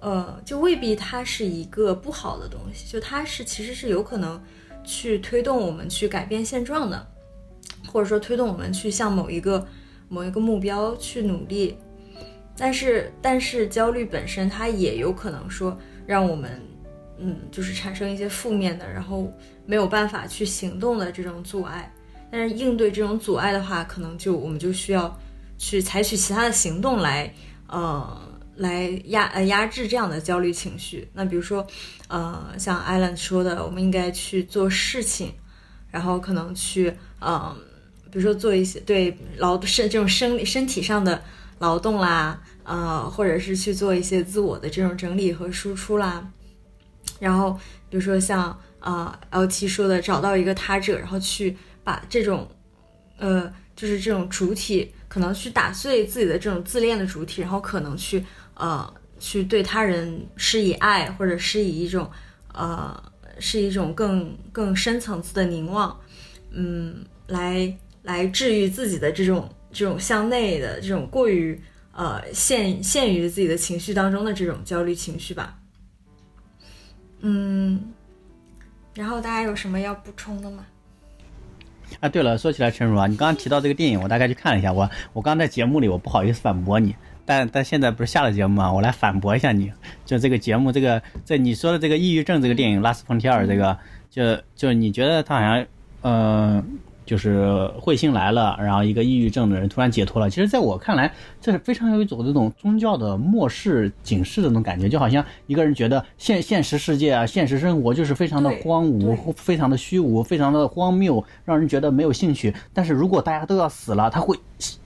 [0.00, 4.40] 呃，就未必它是一个不好的东西，就它是其实是有可能
[4.84, 7.04] 去推动我们去改变现状的，
[7.88, 9.66] 或者说推动我们去向某一个
[10.08, 11.76] 某一个目标去努力。
[12.56, 16.60] 但是，但是焦虑本身它也有可能说让我们，
[17.18, 19.32] 嗯，就是产生一些负面的，然后
[19.64, 21.92] 没有办法去行动的这种阻碍。
[22.30, 25.18] 但是应对这种阻碍的话，可能就我们就需要
[25.56, 27.32] 去采取其他的行动来，
[27.68, 28.22] 呃。
[28.58, 31.08] 来压呃压制这样的焦虑情绪。
[31.12, 31.64] 那比如说，
[32.08, 35.32] 呃，像艾伦说的，我们应该去做事情，
[35.92, 37.56] 然后可能去，嗯，
[38.10, 41.22] 比如说做一些对劳身这种生理身体上的
[41.58, 46.26] 劳动啦，呃，或者是去做一些自我的这种整理和输出啦。
[47.18, 47.52] 然后
[47.90, 52.48] 比如说像呃 LT 说的，找到一个他者，然后去把这种，
[53.18, 58.24] 呃，就是这种主体，可能去打碎自己的这种自恋的主体，然后可能去。
[58.60, 62.10] 呃，去对他人施以爱，或者施以一种，
[62.52, 63.00] 呃，
[63.38, 65.96] 是一种更更深层次的凝望，
[66.50, 67.72] 嗯，来
[68.08, 71.60] 来治愈自己的这种这种向内的这种过于
[71.92, 75.58] 呃陷陷于自己的情绪当中的这种焦虑情绪吧。
[77.20, 77.92] 嗯，
[78.94, 80.64] 然后大家有什么要补充的吗？
[82.00, 86.96] 啊，对了，说起来，陈如啊，你刚刚提到这个电影，我大概去看了一下，我我刚在节目里，我不好意思反驳你。
[87.26, 88.72] 但但现在不是下了节目吗？
[88.72, 89.70] 我来反驳一下你，
[90.06, 93.78] 就这个节目，这个在你说的这个抑郁症这个电影《拉斯冯提尔》这个，
[94.08, 95.66] 就就你觉得他好像，
[96.00, 96.78] 嗯。
[97.08, 97.48] 就是
[97.80, 100.28] 彗星来了，然后一个抑郁症的人突然解脱了。
[100.28, 101.10] 其实，在我看来，
[101.40, 112.54] 这是非常有一种这种宗教的末世警示的那种感觉，就好像一个人觉得现 现实世界啊，现实生活就是非常的荒芜，非常的虚无，非常的荒谬，让人觉得没有兴趣。
[112.74, 114.38] 但是如果大家都要死了，他会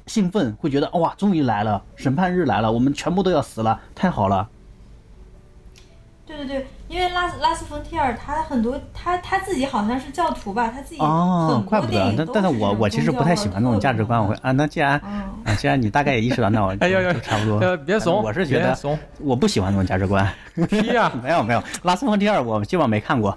[0.06, 4.48] 兴奋，会觉得哇，终于来了，审判日来了，我们全部都要死了，太好了。
[6.24, 6.66] 对对对。
[6.92, 12.14] 因为拉拉斯冯提尔他很多他他自己好像是教徒吧，他自己哦，怪不得。
[12.18, 15.00] 但但是我我其实不太喜欢那种价值观，我会啊，那既然
[15.42, 17.76] 啊，既然你大概也意识到，那我 哎呦差不多。
[17.78, 18.76] 别怂，我是觉得
[19.20, 20.30] 我不喜欢那种价值观。
[20.68, 21.10] 屁啊！
[21.24, 23.36] 没有没有，拉斯冯提尔我基本没看过。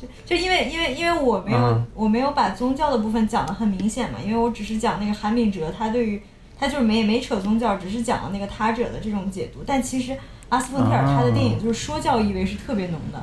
[0.00, 6.22] 就就因为因为因为我没有我没有把宗教的部分讲的很明显嘛，因为我只是讲那个韩炳哲他对于
[6.58, 10.16] 他就是没没扯宗教，只是讲了那个他者的这种解读，但其实。
[10.48, 13.20] 阿斯冯特尔他的电影就是说教意味是特别浓的，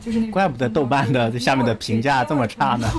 [0.00, 2.88] 就是那怪不得豆瓣的这下面的评价这么差呢。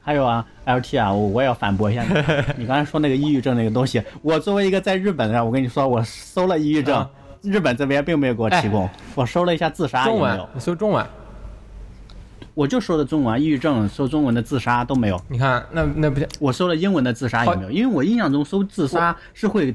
[0.00, 2.08] 还有啊，LT 啊，我我也要反驳一下你，
[2.62, 7.08] 你刚才说那个抑郁症那个东西，我作为一个在日本的，我跟你说，我搜了抑郁症，
[7.42, 11.06] 日本这边并没有给我提供，我搜了一下自杀中文，你搜中文。
[12.54, 15.20] 我就说的中文，抑郁症搜中文的自杀都没有。
[15.28, 17.70] 你看，那那不行我搜了英文的自杀有没有？
[17.70, 19.74] 因为我印象中搜自杀是会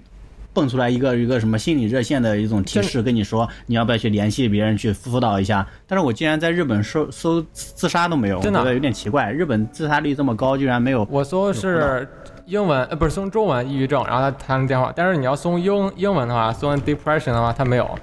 [0.54, 5.66] 蹦出来一个一个什么心理热线的一种提示，跟你说你要不要去联系别人去辅导一下。
[5.86, 9.32] 但是我竟然在日本搜搜自杀都没有，真的有点奇怪。
[9.32, 11.06] 日本自杀率这么高，居然没有。
[11.12, 12.08] 我搜是
[12.46, 14.92] 英文，呃，不是搜中文抑郁症，然后他弹了电话。
[14.96, 18.00] 但是你要搜英英文的话，搜 depression 的话，他没有。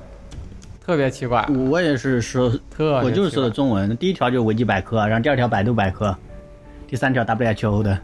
[0.86, 3.96] 特别奇怪，我也是说，特我就是说的中文。
[3.96, 6.16] 第一条就是维基百科，然后第二条百度百科，
[6.86, 7.98] 第三条 WHO 的，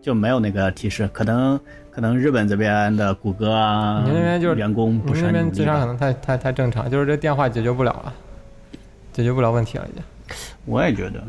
[0.00, 1.06] 就没有那个提示。
[1.12, 1.60] 可能
[1.90, 8.14] 可能日本这边的谷歌啊，你那边就是员工不是那边智商可能太太太正常，就是这电话解决不了了，
[9.12, 10.02] 解决不了问题了已经。
[10.64, 11.22] 我也觉得，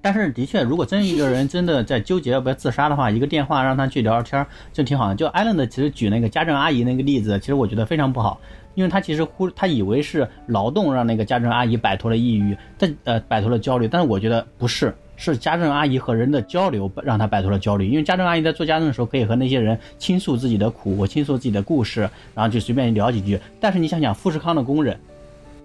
[0.00, 5.14] 但是的确，如果真一个人真的在纠结要不要自杀的话，一个电话让他去聊聊天就挺好的。
[5.14, 8.40] 就艾伦的其实举那个家政阿姨那个例子，其实我觉得非常不好。
[8.74, 17.88] 因为他其实忽他以为是劳动让那个家政阿姨摆脱了抑郁，但呃摆脱了焦虑，但是我觉得不是，是家政阿姨和人的交流让他摆脱了焦虑。
[17.88, 22.02] 因为家政阿姨在做家政的时候，可以和那些人倾诉自己的苦，我倾诉自己的故事，
[22.36, 23.36] 然后就随便聊几句。
[23.58, 24.96] 但是你想想，富士康的工人，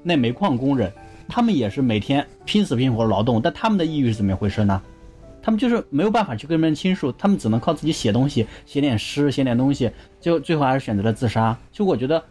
[0.01, 0.91] 那煤矿工人，
[1.33, 4.79] 他们也是每天拼死拼活劳动，但他们的抑郁是怎么回事呢？
[5.41, 9.89] 他们就是没有办法去跟别人倾诉，他们只能靠自己写东西，写点诗，写点东西，
[10.21, 11.57] 就最后还是选择了自杀。
[11.71, 12.23] 就我觉得。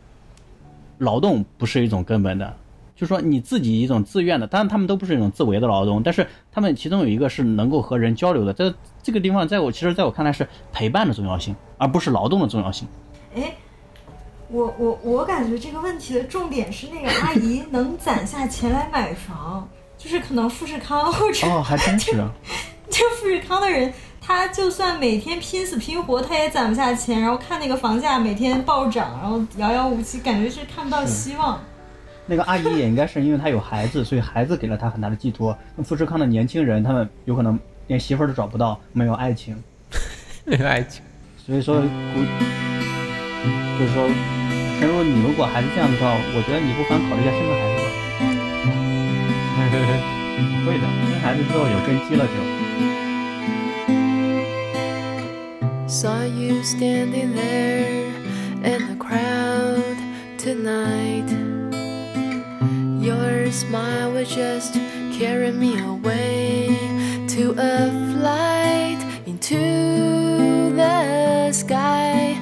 [0.98, 2.54] 劳动不是一种根本的，
[2.94, 8.52] 就是说你自己一种自愿的，当然他们都不是一种自为的劳动，但是他们其中有一个是能够和人交流的。
[8.52, 8.72] 这
[9.02, 12.86] 这个地方，在我其实在我看来是陪伴的重要性，而不是劳动的重要性。
[13.34, 13.52] 哎，
[14.52, 19.66] 我我我感觉这个问题的重点是那个阿姨能攒下钱来买房，
[19.96, 22.12] 就是可能富士康或者哦，还真是，
[22.90, 23.92] 就富士康的人。
[24.24, 31.60] 他就算每天拼死拼活，他也攒不下钱，然后看那个房价每天暴涨，然后遥遥无期，感觉是看不到希望。
[32.26, 35.58] 那个阿姨也应该是因为她有孩子，所以孩子给了她很大的寄托。
[35.74, 37.58] 那富士康的年轻人，他们有可能
[37.88, 39.60] 连媳妇儿都找不到，没有爱情，
[40.46, 41.02] 没有爱情。
[41.44, 41.88] 所以说，就
[43.84, 44.08] 是说，
[44.82, 47.86] 陈如，你如果还是这样的话，我觉得你不妨考虑一下生个孩子吧。
[50.66, 52.34] 会的，生孩子之后有根基了就。
[55.86, 58.10] Saw you standing there
[58.64, 59.96] in the crowd
[60.36, 61.30] tonight.
[63.00, 64.74] Your smile would just
[65.12, 66.76] carry me away
[67.28, 72.36] to a flight into the sky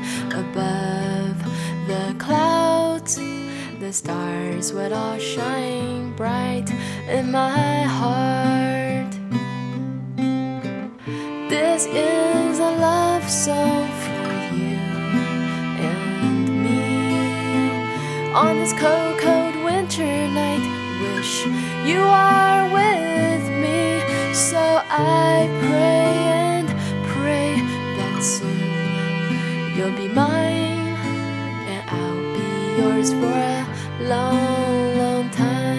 [3.90, 6.70] The stars would all shine bright
[7.08, 9.10] in my heart.
[11.50, 14.78] This is a love song for you
[15.90, 18.32] and me.
[18.32, 20.62] On this cold, cold winter night,
[21.02, 21.46] wish
[21.84, 23.98] you are with me.
[24.32, 26.14] So I pray
[26.46, 26.68] and
[27.08, 27.56] pray
[27.98, 30.94] that soon you'll be mine
[31.72, 33.69] and I'll be yours for a
[34.10, 35.78] long, long time.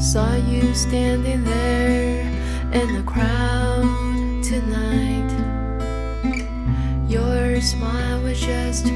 [0.00, 2.22] Saw you standing there
[2.72, 5.30] in the crowd tonight.
[7.08, 8.86] Your smile was just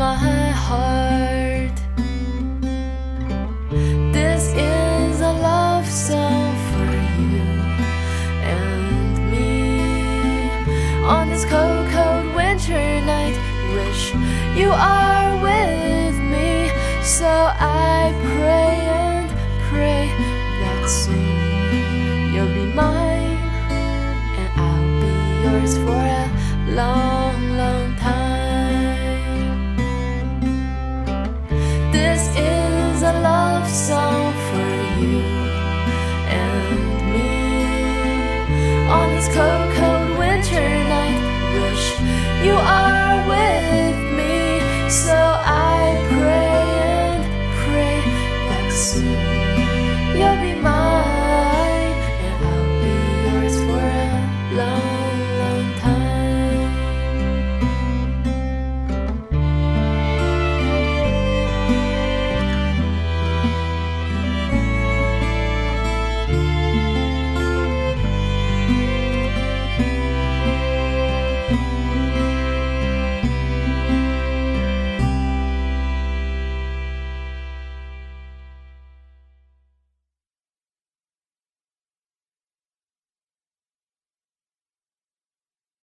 [0.00, 1.76] my heart.
[4.16, 6.90] This is a love song for
[7.20, 7.42] you
[8.56, 11.04] and me.
[11.04, 13.36] On this cold, cold winter night,
[13.74, 14.14] wish
[14.56, 14.99] you are